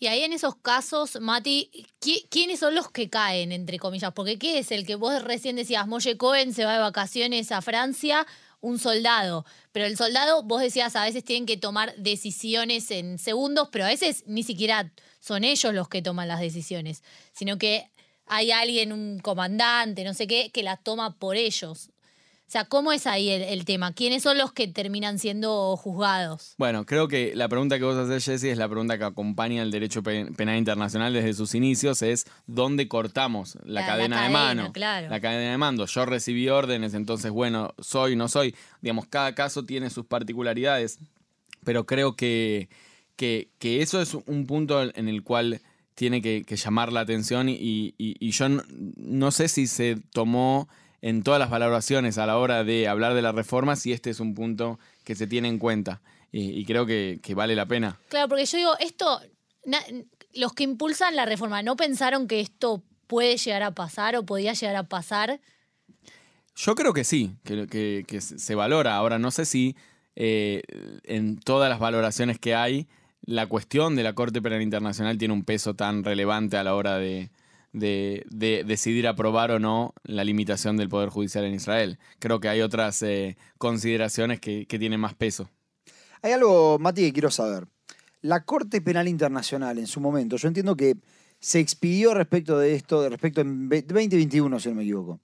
Y 0.00 0.06
ahí 0.06 0.22
en 0.22 0.32
esos 0.32 0.54
casos, 0.56 1.18
Mati, 1.20 1.70
¿qui- 2.00 2.28
¿quiénes 2.30 2.60
son 2.60 2.74
los 2.74 2.90
que 2.90 3.08
caen, 3.08 3.50
entre 3.52 3.78
comillas? 3.78 4.12
Porque 4.12 4.38
¿qué 4.38 4.58
es 4.58 4.70
el 4.70 4.84
que 4.86 4.94
vos 4.94 5.22
recién 5.24 5.56
decías, 5.56 5.86
Molle 5.88 6.16
Cohen 6.16 6.52
se 6.52 6.64
va 6.64 6.74
de 6.74 6.78
vacaciones 6.80 7.50
a 7.50 7.62
Francia? 7.62 8.26
Un 8.60 8.78
soldado. 8.78 9.44
Pero 9.72 9.86
el 9.86 9.96
soldado, 9.96 10.42
vos 10.42 10.60
decías, 10.60 10.94
a 10.96 11.04
veces 11.04 11.24
tienen 11.24 11.46
que 11.46 11.56
tomar 11.56 11.94
decisiones 11.96 12.90
en 12.90 13.18
segundos, 13.18 13.68
pero 13.72 13.84
a 13.84 13.88
veces 13.88 14.24
ni 14.26 14.42
siquiera 14.42 14.92
son 15.20 15.42
ellos 15.44 15.72
los 15.74 15.88
que 15.88 16.02
toman 16.02 16.28
las 16.28 16.40
decisiones, 16.40 17.02
sino 17.32 17.58
que 17.58 17.90
hay 18.26 18.50
alguien, 18.52 18.92
un 18.92 19.18
comandante, 19.20 20.04
no 20.04 20.14
sé 20.14 20.26
qué, 20.26 20.50
que 20.52 20.62
las 20.62 20.82
toma 20.84 21.16
por 21.18 21.36
ellos. 21.36 21.90
O 22.48 22.50
sea, 22.50 22.64
¿cómo 22.64 22.92
es 22.92 23.06
ahí 23.06 23.28
el, 23.28 23.42
el 23.42 23.66
tema? 23.66 23.92
¿Quiénes 23.92 24.22
son 24.22 24.38
los 24.38 24.52
que 24.54 24.66
terminan 24.68 25.18
siendo 25.18 25.76
juzgados? 25.76 26.54
Bueno, 26.56 26.86
creo 26.86 27.06
que 27.06 27.34
la 27.36 27.46
pregunta 27.46 27.76
que 27.76 27.84
vos 27.84 27.94
haces, 27.98 28.24
Jessy, 28.24 28.48
es 28.48 28.56
la 28.56 28.66
pregunta 28.70 28.96
que 28.96 29.04
acompaña 29.04 29.62
el 29.62 29.70
derecho 29.70 30.02
pe- 30.02 30.32
penal 30.34 30.56
internacional 30.56 31.12
desde 31.12 31.34
sus 31.34 31.54
inicios, 31.54 32.00
es 32.00 32.24
dónde 32.46 32.88
cortamos 32.88 33.56
la, 33.64 33.66
La- 33.66 33.80
la 33.82 33.86
cadena 33.86 34.22
de 34.24 34.30
mano. 34.30 34.72
claro. 34.72 35.10
La 35.10 35.20
cadena 35.20 35.50
de 35.50 35.58
mando. 35.58 35.84
Yo 35.84 36.06
recibí 36.06 36.48
órdenes, 36.48 36.94
entonces, 36.94 37.30
bueno, 37.30 37.74
soy, 37.80 38.16
no 38.16 38.28
soy. 38.28 38.54
Digamos, 38.80 39.06
cada 39.08 39.34
caso 39.34 39.66
tiene 39.66 39.90
sus 39.90 40.06
particularidades, 40.06 40.98
pero 41.64 41.84
creo 41.84 42.16
que, 42.16 42.70
que, 43.16 43.50
que 43.58 43.82
eso 43.82 44.00
es 44.00 44.14
un 44.14 44.46
punto 44.46 44.82
en 44.82 45.08
el 45.08 45.22
cual 45.22 45.60
tiene 45.94 46.22
que, 46.22 46.44
que 46.46 46.56
llamar 46.56 46.94
la 46.94 47.00
atención 47.00 47.50
y, 47.50 47.56
y- 47.58 47.94
y 47.98 48.30
yo 48.30 48.48
no, 48.48 48.62
no 48.96 49.30
sé 49.32 49.48
si 49.48 49.66
se 49.66 49.96
tomó 50.14 50.66
en 51.02 51.22
todas 51.22 51.38
las 51.40 51.50
valoraciones 51.50 52.18
a 52.18 52.26
la 52.26 52.38
hora 52.38 52.64
de 52.64 52.88
hablar 52.88 53.14
de 53.14 53.22
la 53.22 53.32
reforma, 53.32 53.76
si 53.76 53.92
este 53.92 54.10
es 54.10 54.20
un 54.20 54.34
punto 54.34 54.78
que 55.04 55.14
se 55.14 55.26
tiene 55.26 55.48
en 55.48 55.58
cuenta. 55.58 56.00
Y, 56.32 56.50
y 56.50 56.64
creo 56.64 56.84
que, 56.86 57.20
que 57.22 57.34
vale 57.34 57.54
la 57.54 57.66
pena. 57.66 57.98
Claro, 58.08 58.28
porque 58.28 58.44
yo 58.46 58.58
digo, 58.58 58.72
esto, 58.80 59.20
na- 59.64 59.82
los 60.34 60.52
que 60.52 60.64
impulsan 60.64 61.16
la 61.16 61.24
reforma, 61.24 61.62
¿no 61.62 61.76
pensaron 61.76 62.26
que 62.28 62.40
esto 62.40 62.82
puede 63.06 63.36
llegar 63.38 63.62
a 63.62 63.70
pasar 63.74 64.16
o 64.16 64.24
podía 64.26 64.52
llegar 64.52 64.76
a 64.76 64.82
pasar? 64.84 65.40
Yo 66.56 66.74
creo 66.74 66.92
que 66.92 67.04
sí, 67.04 67.36
que, 67.44 67.66
que- 67.66 68.04
que 68.06 68.20
se 68.20 68.38
se 68.38 68.54
valora. 68.54 68.96
Ahora, 68.96 69.18
no 69.18 69.30
sé 69.30 69.44
si 69.46 69.76
eh, 70.16 70.62
en 71.04 71.38
todas 71.38 71.70
las 71.70 71.78
valoraciones 71.78 72.38
que 72.38 72.54
hay, 72.54 72.88
la 73.22 73.46
cuestión 73.46 73.94
de 73.94 74.02
la 74.02 74.14
Corte 74.14 74.42
Penal 74.42 74.62
Internacional 74.62 75.16
tiene 75.18 75.34
un 75.34 75.44
peso 75.44 75.74
tan 75.74 76.02
relevante 76.02 76.56
a 76.56 76.64
la 76.64 76.74
hora 76.74 76.98
de, 76.98 77.30
de- 77.72 78.24
de 78.30 78.64
decidir 78.64 79.06
aprobar 79.06 79.50
o 79.50 79.58
no 79.58 79.94
la 80.04 80.24
limitación 80.24 80.76
del 80.76 80.88
Poder 80.88 81.08
Judicial 81.10 81.44
en 81.44 81.54
Israel. 81.54 81.98
Creo 82.18 82.40
que 82.40 82.48
hay 82.48 82.60
otras 82.62 83.02
eh, 83.02 83.36
consideraciones 83.58 84.40
que, 84.40 84.66
que 84.66 84.78
tienen 84.78 85.00
más 85.00 85.14
peso. 85.14 85.48
Hay 86.22 86.32
algo, 86.32 86.78
Mati, 86.78 87.02
que 87.02 87.12
quiero 87.12 87.30
saber. 87.30 87.66
La 88.22 88.44
Corte 88.44 88.80
Penal 88.80 89.06
Internacional 89.06 89.78
en 89.78 89.86
su 89.86 90.00
momento, 90.00 90.36
yo 90.36 90.48
entiendo 90.48 90.76
que 90.76 90.96
se 91.40 91.60
expidió 91.60 92.14
respecto 92.14 92.58
de 92.58 92.74
esto, 92.74 93.00
de 93.02 93.10
respecto 93.10 93.40
en 93.40 93.68
ve- 93.68 93.82
2021, 93.82 94.58
si 94.58 94.68
no 94.70 94.74
me 94.74 94.82
equivoco. 94.82 95.20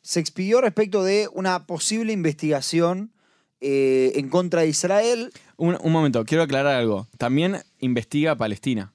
Se 0.00 0.18
expidió 0.18 0.60
respecto 0.60 1.04
de 1.04 1.28
una 1.32 1.66
posible 1.66 2.12
investigación 2.12 3.12
eh, 3.60 4.12
en 4.16 4.28
contra 4.28 4.62
de 4.62 4.68
Israel. 4.68 5.30
Un, 5.56 5.78
un 5.80 5.92
momento, 5.92 6.24
quiero 6.24 6.42
aclarar 6.42 6.74
algo. 6.74 7.06
También 7.18 7.58
investiga 7.78 8.32
a 8.32 8.36
Palestina. 8.36 8.92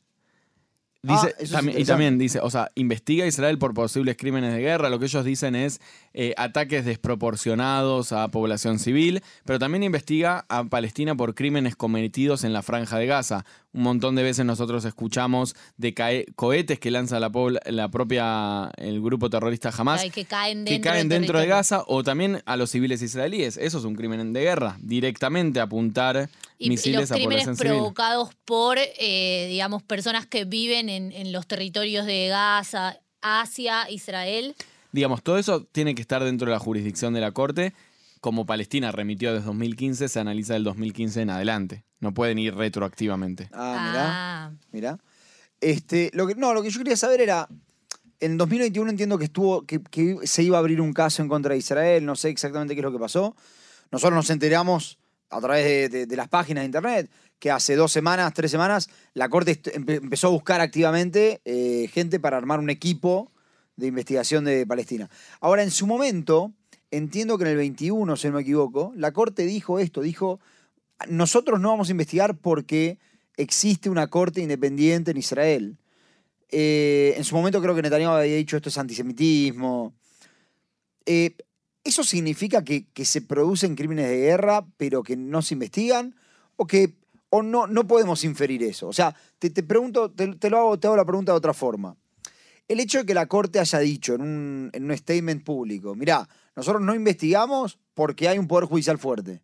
Dice, 1.04 1.36
Ah, 1.40 1.44
también- 1.52 1.80
y 1.80 1.86
también 1.86 2.18
dice, 2.18 2.40
o 2.42 2.50
sea, 2.50 2.72
investiga 2.76 3.24
a 3.24 3.28
Israel 3.28 3.58
por 3.60 3.74
posibles 3.74 4.18
crímenes 4.18 4.54
de 4.54 4.60
guerra. 4.60 4.90
Lo 4.90 5.00
que 5.00 5.06
ellos 5.06 5.24
dicen 5.24 5.56
es 5.56 5.80
eh, 6.20 6.34
ataques 6.36 6.84
desproporcionados 6.84 8.12
a 8.12 8.28
población 8.30 8.80
civil, 8.80 9.22
pero 9.46 9.60
también 9.60 9.84
investiga 9.84 10.48
a 10.50 10.64
Palestina 10.64 11.14
por 11.14 11.36
crímenes 11.36 11.76
cometidos 11.76 12.44
en 12.44 12.54
la 12.54 12.64
franja 12.64 12.98
de 12.98 13.06
Gaza. 13.06 13.46
un 13.72 13.84
montón 13.84 14.16
de 14.16 14.24
veces 14.24 14.44
nosotros 14.44 14.84
escuchamos 14.86 15.56
de 15.78 16.26
cohetes 16.36 16.80
que 16.80 16.90
lanza 16.90 17.20
la, 17.20 17.30
propia, 17.30 18.72
el 18.78 19.00
grupo 19.00 19.30
terrorista 19.30 19.70
Hamas, 19.70 20.02
Ay, 20.02 20.10
que 20.10 20.26
caen 20.26 20.66
que 20.66 20.72
dentro, 20.72 20.92
caen 20.92 21.08
del 21.08 21.22
dentro 21.22 21.40
de. 21.40 21.46
Gaza, 21.46 21.84
o 21.86 22.02
también 22.02 22.42
a 22.48 22.58
los 22.58 22.72
civiles 22.72 23.04
israelíes. 23.04 23.56
Eso 23.58 23.78
es 23.78 23.84
un 23.84 23.94
crimen 23.94 24.34
de 24.34 24.42
guerra, 24.42 24.76
directamente 24.82 25.60
apuntar 25.60 26.32
Y, 26.58 26.66
y 26.66 26.70
misiles 26.70 27.02
los 27.02 27.12
a 27.12 27.14
crímenes 27.14 27.44
población 27.44 27.58
civil. 27.58 27.74
provocados 27.74 28.30
por, 28.44 28.80
eh, 28.80 29.46
digamos, 29.52 29.84
personas 29.84 30.26
que 30.26 30.46
viven 30.46 30.90
en, 30.90 31.12
en 31.12 31.32
los 31.32 31.46
territorios 31.46 32.08
de 32.08 32.30
Gaza, 32.30 32.98
Asia, 33.22 33.88
Israel. 33.92 34.56
Digamos, 34.92 35.22
todo 35.24 35.38
eso 35.38 35.64
tiene 35.66 35.96
que 35.96 36.02
estar 36.02 36.24
dentro 36.24 36.48
de 36.48 36.54
la 36.54 36.60
jurisdicción 36.60 37.14
de 37.14 37.22
la 37.22 37.32
Corte. 37.32 37.74
Como 38.22 38.46
Palestina 38.46 38.92
remitió 38.92 39.34
desde 39.34 39.46
2015, 39.46 40.08
se 40.10 40.20
analiza 40.20 40.54
del 40.54 40.64
2015 40.64 41.22
en 41.22 41.30
adelante. 41.30 41.84
No 42.00 42.14
pueden 42.14 42.40
ir 42.40 42.56
retroactivamente. 42.56 43.50
Ah, 43.54 43.88
mirá. 43.90 44.04
Ah, 44.08 44.52
Mirá. 44.72 45.00
Este, 45.62 46.12
lo 46.14 46.28
que, 46.28 46.36
no, 46.36 46.54
lo 46.54 46.62
que 46.64 46.70
yo 46.70 46.78
quería 46.80 46.98
saber 46.98 47.22
era. 47.22 47.48
En 48.20 48.38
2021 48.38 48.90
entiendo 48.90 49.18
que 49.18 49.26
estuvo. 49.26 49.66
Que, 49.66 49.82
que 49.82 50.18
se 50.24 50.44
iba 50.44 50.58
a 50.58 50.60
abrir 50.60 50.82
un 50.82 50.94
caso 50.94 51.22
en 51.22 51.30
contra 51.30 51.54
de 51.54 51.60
Israel. 51.60 52.06
No 52.06 52.16
sé 52.16 52.30
exactamente 52.30 52.74
qué 52.76 52.82
es 52.82 52.86
lo 52.86 52.92
que 52.92 53.00
pasó. 53.00 53.36
Nosotros 53.92 54.16
nos 54.16 54.30
enteramos 54.30 54.98
a 55.30 55.40
través 55.42 55.64
de, 55.66 55.90
de- 55.90 56.06
de 56.08 56.16
las 56.16 56.28
páginas 56.28 56.62
de 56.62 56.66
internet 56.68 57.12
que 57.40 57.52
hace 57.52 57.76
dos 57.76 57.92
semanas, 57.92 58.34
tres 58.34 58.50
semanas, 58.50 58.90
la 59.14 59.30
Corte 59.30 59.62
empe- 59.62 59.98
empezó 60.02 60.28
a 60.28 60.32
buscar 60.32 60.60
activamente 60.62 61.40
eh, 61.46 61.88
gente 61.94 62.20
para 62.20 62.38
armar 62.38 62.60
un 62.60 62.70
equipo 62.72 63.32
de 63.78 63.88
investigación 63.88 64.44
de 64.44 64.68
Palestina. 64.68 65.10
Ahora, 65.40 65.64
en 65.64 65.72
su 65.72 65.88
momento, 65.88 66.52
entiendo 66.92 67.38
que 67.38 67.46
en 67.46 67.52
el 67.52 67.58
21, 67.58 68.16
si 68.18 68.28
no 68.28 68.34
me 68.34 68.42
equivoco, 68.42 68.92
la 68.96 69.14
Corte 69.14 69.46
dijo 69.46 69.80
esto, 69.80 70.02
dijo, 70.02 70.40
nosotros 71.08 71.60
no 71.60 71.70
vamos 71.70 71.88
a 71.88 71.92
investigar 71.92 72.38
porque 72.38 72.98
existe 73.38 73.90
una 73.90 74.08
corte 74.08 74.42
independiente 74.42 75.12
en 75.12 75.18
Israel. 75.18 75.78
Eh, 76.50 77.14
en 77.16 77.24
su 77.24 77.36
momento 77.36 77.62
creo 77.62 77.76
que 77.76 77.82
Netanyahu 77.82 78.14
había 78.14 78.36
dicho 78.36 78.58
esto 78.58 78.70
es 78.70 78.78
antisemitismo. 78.78 79.94
Eh, 81.06 81.36
¿Eso 81.84 82.04
significa 82.04 82.64
que, 82.64 82.88
que 82.88 83.06
se 83.06 83.22
producen 83.22 83.76
crímenes 83.76 84.10
de 84.10 84.18
guerra 84.18 84.66
pero 84.78 85.04
que 85.04 85.16
no 85.16 85.42
se 85.42 85.54
investigan? 85.54 86.16
¿O 86.56 86.66
que 86.66 86.96
o 87.30 87.44
no, 87.44 87.68
no 87.68 87.86
podemos 87.86 88.24
inferir 88.24 88.64
eso? 88.64 88.88
O 88.88 88.94
sea, 88.94 89.16
te, 89.40 89.50
te 89.50 89.62
pregunto, 89.62 90.10
te, 90.12 90.36
te 90.36 90.50
lo 90.50 90.58
hago, 90.58 90.80
te 90.80 90.88
hago 90.88 90.98
la 90.98 91.06
pregunta 91.06 91.32
de 91.32 91.38
otra 91.38 91.54
forma. 91.54 91.96
El 92.68 92.80
hecho 92.80 93.00
de 93.00 93.06
que 93.06 93.14
la 93.14 93.28
Corte 93.28 93.60
haya 93.60 93.80
dicho 93.80 94.16
en 94.16 94.22
un, 94.22 94.70
en 94.74 94.84
un 94.92 94.98
statement 94.98 95.44
público, 95.44 95.96
mirá, 95.96 96.28
nosotros 96.56 96.82
no 96.82 96.94
investigamos 96.96 97.80
porque 97.94 98.28
hay 98.28 98.38
un 98.38 98.48
poder 98.48 98.66
judicial 98.66 98.98
fuerte 98.98 99.42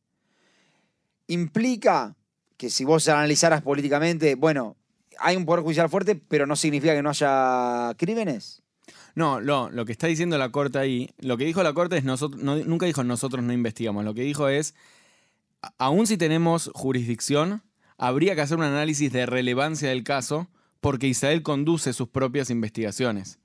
implica 1.28 2.16
que 2.58 2.70
si 2.70 2.84
vos 2.84 3.08
analizaras 3.08 3.62
políticamente, 3.62 4.36
bueno, 4.36 4.76
hay 5.20 5.36
un 5.36 5.46
poder 5.46 5.64
judicial 5.64 5.90
fuerte, 5.90 6.16
pero 6.16 6.46
no 6.46 6.56
significa 6.56 6.94
que 6.94 7.02
no 7.02 7.10
haya 7.10 7.94
crímenes. 7.98 8.62
No, 9.16 9.40
lo, 9.40 9.70
lo 9.70 9.86
que 9.86 9.92
está 9.92 10.08
diciendo 10.08 10.38
la 10.38 10.52
Corte 10.52 10.80
ahí, 10.80 11.10
lo 11.20 11.38
que 11.38 11.46
dijo 11.46 11.64
la 11.64 11.74
Corte 11.74 11.98
es 11.98 12.04
nosotros, 12.04 12.42
no- 12.42 12.58
nunca 12.58 12.86
dijo 12.86 13.04
nosotros 13.04 13.44
no 13.44 13.54
investigamos, 13.54 14.04
lo 14.04 14.14
que 14.14 14.22
dijo 14.24 14.50
es, 14.50 14.76
a- 15.62 15.74
aun 15.78 16.08
si 16.08 16.18
tenemos 16.18 16.72
jurisdicción, 16.74 17.64
habría 17.98 18.36
que 18.36 18.42
hacer 18.42 18.58
un 18.58 18.64
análisis 18.64 19.12
de 19.12 19.26
relevancia 19.26 19.90
del 19.90 20.04
caso 20.04 20.48
porque 20.84 21.08
Israel 21.08 21.42
conduce 21.42 21.94
sus 21.94 22.10
propias 22.10 22.50
investigaciones. 22.50 23.40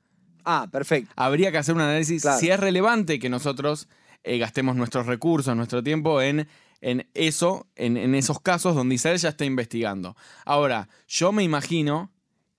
Ah, 0.45 0.69
perfecto. 0.71 1.11
Habría 1.17 1.53
que 1.53 1.59
hacer 1.59 1.75
un 1.75 1.81
análisis 1.81 2.23
Claro. 2.23 2.39
si 2.39 2.51
es 2.51 2.59
relevante 2.59 3.19
que 3.19 3.29
nosotros 3.31 3.89
eh, 4.25 4.39
gastemos 4.39 4.75
nuestros 4.77 5.07
recursos, 5.07 5.55
nuestro 5.57 5.83
tiempo 5.83 6.21
en, 6.21 6.49
en 6.81 7.07
eso, 7.15 7.67
en, 7.77 7.97
en 7.97 8.15
esos 8.15 8.41
casos 8.41 8.75
donde 8.75 8.97
Israel 8.97 9.19
ya 9.19 9.29
está 9.31 9.45
investigando. 9.45 10.17
Ahora, 10.45 10.89
yo 11.07 11.31
me 11.33 11.45
imagino 11.45 12.11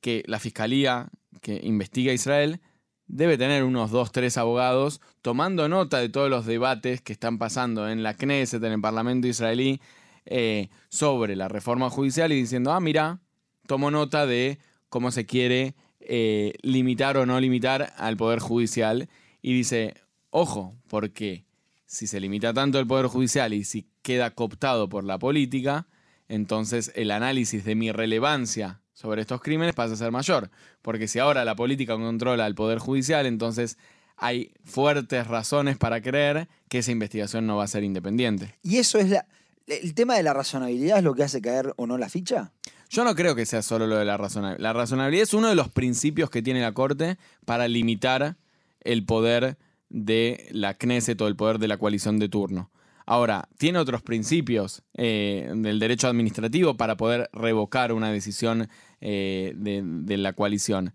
que 0.01 0.23
la 0.27 0.39
fiscalía 0.39 1.09
que 1.41 1.59
investiga 1.61 2.11
a 2.11 2.15
Israel 2.15 2.61
debe 3.07 3.37
tener 3.37 3.63
unos 3.65 3.91
dos, 3.91 4.11
tres 4.13 4.37
abogados 4.37 5.01
tomando 5.21 5.67
nota 5.67 5.97
de 5.97 6.07
todos 6.09 6.29
los 6.29 6.45
debates 6.45 7.01
que 7.01 7.11
están 7.11 7.37
pasando 7.37 7.89
en 7.89 8.01
la 8.03 8.13
Knesset, 8.13 8.63
en 8.63 8.71
el 8.71 8.81
Parlamento 8.81 9.27
israelí, 9.27 9.81
eh, 10.25 10.69
sobre 10.89 11.35
la 11.35 11.47
reforma 11.49 11.89
judicial 11.89 12.31
y 12.31 12.35
diciendo, 12.35 12.71
ah, 12.71 12.79
mira, 12.79 13.19
tomo 13.67 13.89
nota 13.91 14.25
de 14.25 14.59
cómo 14.89 15.11
se 15.11 15.25
quiere 15.25 15.75
eh, 15.99 16.53
limitar 16.61 17.17
o 17.17 17.25
no 17.25 17.39
limitar 17.39 17.93
al 17.97 18.17
Poder 18.17 18.39
Judicial. 18.39 19.09
Y 19.41 19.53
dice, 19.53 19.95
ojo, 20.29 20.75
porque 20.87 21.45
si 21.85 22.07
se 22.07 22.19
limita 22.19 22.53
tanto 22.53 22.79
el 22.79 22.87
Poder 22.87 23.07
Judicial 23.07 23.53
y 23.53 23.63
si 23.63 23.87
queda 24.01 24.31
cooptado 24.31 24.89
por 24.89 25.03
la 25.03 25.17
política, 25.17 25.87
entonces 26.27 26.91
el 26.95 27.11
análisis 27.11 27.63
de 27.65 27.75
mi 27.75 27.91
relevancia 27.91 28.81
sobre 28.93 29.21
estos 29.21 29.41
crímenes 29.41 29.75
pasa 29.75 29.93
a 29.93 29.97
ser 29.97 30.11
mayor. 30.11 30.51
Porque 30.81 31.07
si 31.07 31.19
ahora 31.19 31.45
la 31.45 31.55
política 31.55 31.95
controla 31.95 32.45
al 32.45 32.55
Poder 32.55 32.79
Judicial, 32.79 33.25
entonces 33.25 33.77
hay 34.17 34.51
fuertes 34.63 35.27
razones 35.27 35.77
para 35.77 36.01
creer 36.01 36.47
que 36.67 36.79
esa 36.79 36.91
investigación 36.91 37.47
no 37.47 37.57
va 37.57 37.63
a 37.63 37.67
ser 37.67 37.83
independiente. 37.83 38.55
Y 38.61 38.77
eso 38.77 38.99
es 38.99 39.09
la. 39.09 39.25
El 39.67 39.93
tema 39.93 40.15
de 40.15 40.23
la 40.23 40.33
razonabilidad 40.33 40.97
es 40.97 41.03
lo 41.03 41.13
que 41.13 41.23
hace 41.23 41.41
caer 41.41 41.73
o 41.77 41.85
no 41.85 41.97
la 41.99 42.09
ficha. 42.09 42.51
Yo 42.89 43.03
no 43.03 43.13
creo 43.13 43.35
que 43.35 43.45
sea 43.45 43.61
solo 43.61 43.85
lo 43.85 43.97
de 43.97 44.05
la 44.05 44.17
razonabilidad. 44.17 44.63
La 44.63 44.73
razonabilidad 44.73 45.23
es 45.23 45.33
uno 45.35 45.47
de 45.47 45.55
los 45.55 45.69
principios 45.69 46.29
que 46.31 46.41
tiene 46.41 46.61
la 46.61 46.73
Corte 46.73 47.17
para 47.45 47.67
limitar 47.67 48.37
el 48.81 49.05
poder 49.05 49.57
de 49.89 50.47
la 50.51 50.73
Knesset 50.73 51.19
o 51.21 51.27
el 51.27 51.35
poder 51.35 51.59
de 51.59 51.67
la 51.67 51.77
coalición 51.77 52.17
de 52.17 52.29
turno. 52.29 52.71
Ahora, 53.05 53.47
tiene 53.57 53.79
otros 53.79 54.01
principios 54.01 54.83
eh, 54.95 55.51
del 55.55 55.79
derecho 55.79 56.07
administrativo 56.07 56.77
para 56.77 56.95
poder 56.95 57.29
revocar 57.33 57.91
una 57.91 58.11
decisión 58.11 58.69
eh, 59.01 59.53
de, 59.55 60.17
la 60.17 60.33
coalición. 60.33 60.93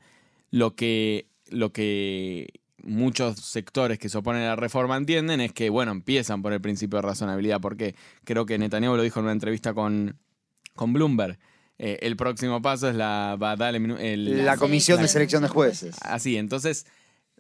Lo 0.51 0.77
que, 0.77 1.27
lo 1.51 1.73
que 1.73 2.61
muchos 2.83 3.41
sectores 3.41 3.99
que 3.99 4.09
se 4.09 4.19
oponen 4.19 4.43
a 4.43 4.47
la 4.47 4.57
reforma 4.57 4.97
entienden 4.97 5.41
es 5.41 5.53
que, 5.53 5.71
bueno, 5.71 5.91
empiezan 5.91 6.43
por 6.43 6.53
el 6.53 6.61
principio 6.61 6.99
de 6.99 7.03
razonabilidad, 7.03 7.61
porque 7.61 7.97
creo 8.25 8.47
que 8.47 8.59
Netanyahu 8.59 8.97
lo 8.97 9.03
dijo 9.03 9.19
en 9.19 9.25
una 9.25 9.33
entrevista 9.33 9.75
con, 9.75 10.17
con 10.75 10.93
Bloomberg. 10.93 11.39
Eh, 11.79 11.99
el 12.03 12.17
próximo 12.17 12.63
paso 12.63 12.89
es 12.89 12.95
la 12.95 13.37
Badal- 13.39 13.75
el- 13.99 14.45
La 14.47 14.57
comisión 14.57 15.01
de 15.03 15.09
selección 15.09 15.43
de 15.43 15.49
jueces. 15.49 15.97
Así, 16.03 16.37
entonces, 16.37 16.87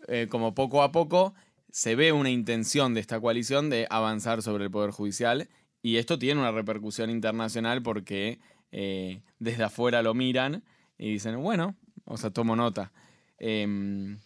eh, 0.09 0.27
como 0.29 0.55
poco 0.55 0.83
a 0.83 0.91
poco 0.93 1.35
se 1.71 1.95
ve 1.97 2.13
una 2.13 2.31
intención 2.31 2.95
de 2.95 3.01
esta 3.01 3.21
coalición 3.21 3.71
de 3.71 3.87
avanzar 3.91 4.43
sobre 4.43 4.65
el 4.65 4.71
Poder 4.71 4.91
Judicial 4.91 5.49
y 5.83 5.97
esto 5.97 6.19
tiene 6.19 6.41
una 6.41 6.51
repercusión 6.53 7.11
internacional 7.11 7.83
porque 7.83 8.39
eh, 8.73 9.23
desde 9.39 9.65
afuera 9.65 10.03
lo 10.03 10.15
miran 10.15 10.65
y 10.99 11.13
dicen, 11.13 11.41
bueno, 11.43 11.77
o 12.05 12.17
sea, 12.17 12.31
tomo 12.31 12.57
nota. 12.57 12.93
Em, 13.39 14.19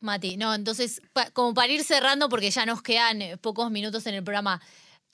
Mati, 0.00 0.36
no, 0.36 0.54
entonces, 0.54 1.00
pa- 1.12 1.30
como 1.30 1.54
para 1.54 1.72
ir 1.72 1.82
cerrando, 1.82 2.28
porque 2.28 2.50
ya 2.50 2.66
nos 2.66 2.82
quedan 2.82 3.18
pocos 3.40 3.70
minutos 3.70 4.06
en 4.06 4.14
el 4.14 4.22
programa, 4.22 4.60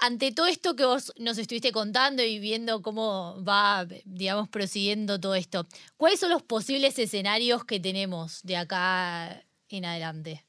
ante 0.03 0.33
todo 0.33 0.47
esto 0.47 0.77
que 0.77 0.85
vos 0.85 1.13
nos 1.19 1.39
estuviste 1.39 1.73
contando 1.73 2.23
y 2.23 2.39
viendo 2.39 2.83
cómo 2.83 3.43
va, 3.43 3.87
digamos, 4.05 4.49
prosiguiendo 4.49 5.21
todo 5.21 5.35
esto, 5.37 5.67
¿cuáles 5.97 6.19
son 6.21 6.31
los 6.31 6.43
posibles 6.43 6.99
escenarios 6.99 7.65
que 7.65 7.81
tenemos 7.81 8.43
de 8.43 8.57
acá 8.57 9.45
en 9.69 9.85
adelante? 9.85 10.45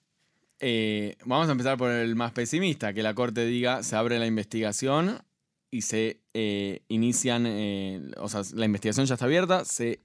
eh, 0.66 1.18
vamos 1.26 1.50
a 1.50 1.52
empezar 1.52 1.78
por 1.78 1.92
el 1.92 2.16
más 2.16 2.32
pesimista, 2.32 2.94
que 2.94 3.04
la 3.04 3.14
Corte 3.14 3.46
diga, 3.46 3.84
se 3.84 3.98
abre 3.98 4.18
la 4.18 4.26
investigación 4.26 5.22
y 5.70 5.82
se 5.82 6.22
eh, 6.34 6.84
inician, 6.88 7.46
eh, 7.46 8.12
o 8.18 8.30
sea, 8.30 8.44
la 8.54 8.66
investigación 8.66 9.06
ya 9.06 9.16
está 9.16 9.26
abierta, 9.26 9.66
se 9.66 10.00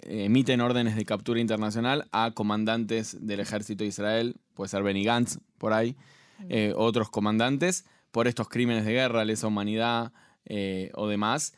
emiten 0.00 0.62
órdenes 0.62 0.96
de 0.96 1.04
captura 1.04 1.40
internacional 1.40 2.08
a 2.10 2.30
comandantes 2.32 3.18
del 3.20 3.40
ejército 3.40 3.84
de 3.84 3.88
Israel, 3.88 4.36
puede 4.54 4.70
ser 4.70 4.82
Benny 4.82 5.04
Gantz 5.04 5.38
por 5.58 5.74
ahí, 5.74 5.94
eh, 6.48 6.72
otros 6.76 7.10
comandantes, 7.10 7.84
por 8.14 8.28
estos 8.28 8.48
crímenes 8.48 8.84
de 8.84 8.92
guerra, 8.92 9.24
lesa 9.24 9.48
humanidad 9.48 10.12
eh, 10.44 10.92
o 10.94 11.08
demás. 11.08 11.52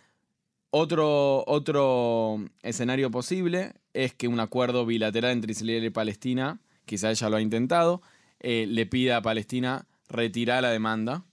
Otro, 0.71 1.45
otro 1.47 2.47
escenario 2.63 3.11
posible 3.11 3.75
es 3.93 4.15
que 4.15 4.27
un 4.27 4.41
acuerdo 4.41 4.87
bilateral 4.87 5.33
entre 5.33 5.53
Israel 5.53 5.85
y 5.85 5.91
Palestina, 5.91 6.63
quizá 6.87 7.11
ella 7.11 7.29
lo 7.29 7.37
ha 7.37 7.43
intentado, 7.43 8.01
eh, 8.41 8.65
le 8.67 8.87
pida 8.87 9.19
a 9.19 9.23
Palestina 9.23 9.87
retirar 10.09 10.63
la 10.63 10.71
demanda. 10.71 11.27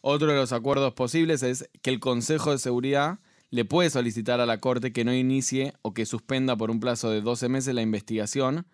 Otro 0.00 0.32
de 0.32 0.34
los 0.34 0.52
acuerdos 0.52 0.92
posibles 0.94 1.44
es 1.44 1.70
que 1.80 1.90
el 1.90 2.00
Consejo 2.00 2.50
de 2.50 2.58
Seguridad 2.58 3.20
le 3.50 3.64
puede 3.64 3.90
solicitar 3.90 4.40
a 4.40 4.46
la 4.46 4.58
Corte 4.58 4.92
que 4.92 5.04
no 5.04 5.14
inicie 5.14 5.74
o 5.82 5.94
que 5.94 6.04
suspenda 6.04 6.56
por 6.56 6.72
un 6.72 6.80
plazo 6.80 7.10
de 7.10 7.20
12 7.20 7.48
meses 7.48 7.76
la 7.76 7.82
investigación 7.82 8.66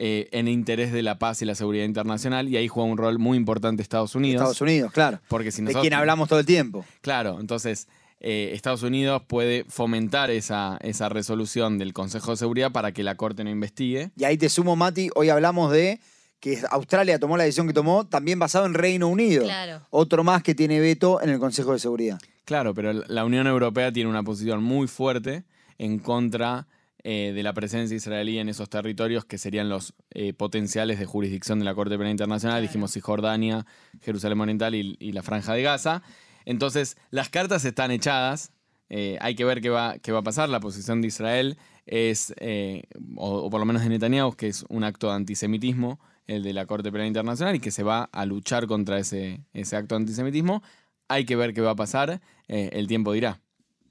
eh, 0.00 0.28
en 0.30 0.46
interés 0.46 0.92
de 0.92 1.02
la 1.02 1.18
paz 1.18 1.42
y 1.42 1.44
la 1.44 1.56
seguridad 1.56 1.84
internacional 1.84 2.48
y 2.48 2.56
ahí 2.56 2.68
juega 2.68 2.88
un 2.88 2.96
rol 2.96 3.18
muy 3.18 3.36
importante 3.36 3.82
Estados 3.82 4.14
Unidos. 4.14 4.42
Estados 4.42 4.60
Unidos, 4.60 4.92
claro. 4.92 5.18
Porque 5.26 5.50
si 5.50 5.60
De 5.62 5.74
quien 5.74 5.92
hablamos 5.92 6.28
todo 6.28 6.38
el 6.38 6.46
tiempo. 6.46 6.84
Claro, 7.00 7.38
entonces 7.40 7.88
eh, 8.20 8.52
Estados 8.54 8.84
Unidos 8.84 9.22
puede 9.26 9.64
fomentar 9.64 10.30
esa, 10.30 10.78
esa 10.82 11.08
resolución 11.08 11.78
del 11.78 11.92
Consejo 11.92 12.30
de 12.30 12.36
Seguridad 12.36 12.70
para 12.70 12.92
que 12.92 13.02
la 13.02 13.16
Corte 13.16 13.42
no 13.42 13.50
investigue. 13.50 14.12
Y 14.16 14.22
ahí 14.22 14.38
te 14.38 14.48
sumo, 14.48 14.76
Mati, 14.76 15.10
hoy 15.16 15.30
hablamos 15.30 15.72
de 15.72 15.98
que 16.38 16.60
Australia 16.70 17.18
tomó 17.18 17.36
la 17.36 17.42
decisión 17.42 17.66
que 17.66 17.72
tomó, 17.72 18.06
también 18.06 18.38
basado 18.38 18.66
en 18.66 18.74
Reino 18.74 19.08
Unido. 19.08 19.42
Claro. 19.42 19.82
Otro 19.90 20.22
más 20.22 20.44
que 20.44 20.54
tiene 20.54 20.78
veto 20.78 21.20
en 21.20 21.30
el 21.30 21.40
Consejo 21.40 21.72
de 21.72 21.80
Seguridad. 21.80 22.20
Claro, 22.44 22.72
pero 22.72 22.92
la 22.92 23.24
Unión 23.24 23.48
Europea 23.48 23.92
tiene 23.92 24.08
una 24.08 24.22
posición 24.22 24.62
muy 24.62 24.86
fuerte 24.86 25.42
en 25.76 25.98
contra 25.98 26.68
eh, 27.04 27.32
de 27.34 27.42
la 27.42 27.52
presencia 27.52 27.96
israelí 27.96 28.38
en 28.38 28.48
esos 28.48 28.68
territorios 28.68 29.24
que 29.24 29.38
serían 29.38 29.68
los 29.68 29.94
eh, 30.10 30.32
potenciales 30.32 30.98
de 30.98 31.06
jurisdicción 31.06 31.58
de 31.58 31.64
la 31.64 31.74
Corte 31.74 31.96
Penal 31.96 32.10
Internacional. 32.10 32.62
Dijimos 32.62 32.92
Cisjordania, 32.92 33.66
Jerusalén 34.00 34.40
Oriental 34.40 34.74
y, 34.74 34.96
y 34.98 35.12
la 35.12 35.22
Franja 35.22 35.54
de 35.54 35.62
Gaza. 35.62 36.02
Entonces, 36.44 36.96
las 37.10 37.28
cartas 37.28 37.64
están 37.64 37.90
echadas. 37.90 38.52
eh, 38.88 39.18
hay 39.20 39.34
que 39.34 39.44
ver 39.44 39.60
qué 39.60 39.70
va, 39.70 39.98
qué 39.98 40.12
va 40.12 40.20
a 40.20 40.22
pasar. 40.22 40.48
La 40.48 40.60
posición 40.60 41.00
de 41.02 41.08
Israel 41.08 41.58
es, 41.86 42.34
eh, 42.38 42.82
o, 43.16 43.44
o 43.44 43.50
por 43.50 43.60
lo 43.60 43.66
menos 43.66 43.82
de 43.82 43.88
Netanyahu, 43.88 44.32
que 44.32 44.48
es 44.48 44.64
un 44.68 44.84
acto 44.84 45.08
de 45.08 45.14
antisemitismo, 45.14 46.00
el 46.26 46.42
de 46.42 46.52
la 46.52 46.66
Corte 46.66 46.90
Penal 46.90 47.06
Internacional, 47.06 47.54
y 47.54 47.60
que 47.60 47.70
se 47.70 47.82
va 47.82 48.04
a 48.04 48.26
luchar 48.26 48.66
contra 48.66 48.98
ese, 48.98 49.40
ese 49.52 49.76
acto 49.76 49.94
de 49.94 50.02
antisemitismo. 50.02 50.62
Hay 51.08 51.24
que 51.24 51.36
ver 51.36 51.54
qué 51.54 51.60
va 51.60 51.70
a 51.70 51.76
pasar. 51.76 52.20
eh, 52.48 52.70
el 52.72 52.86
tiempo 52.86 53.12
dirá. 53.12 53.40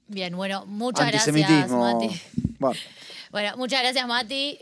Bien, 0.08 0.36
bueno, 0.36 0.66
muchas 0.66 1.06
gracias. 1.08 1.70
Mati. 1.70 2.20
Bueno. 2.58 2.78
Bueno, 3.30 3.56
muchas 3.56 3.82
gracias, 3.82 4.06
Mati. 4.06 4.58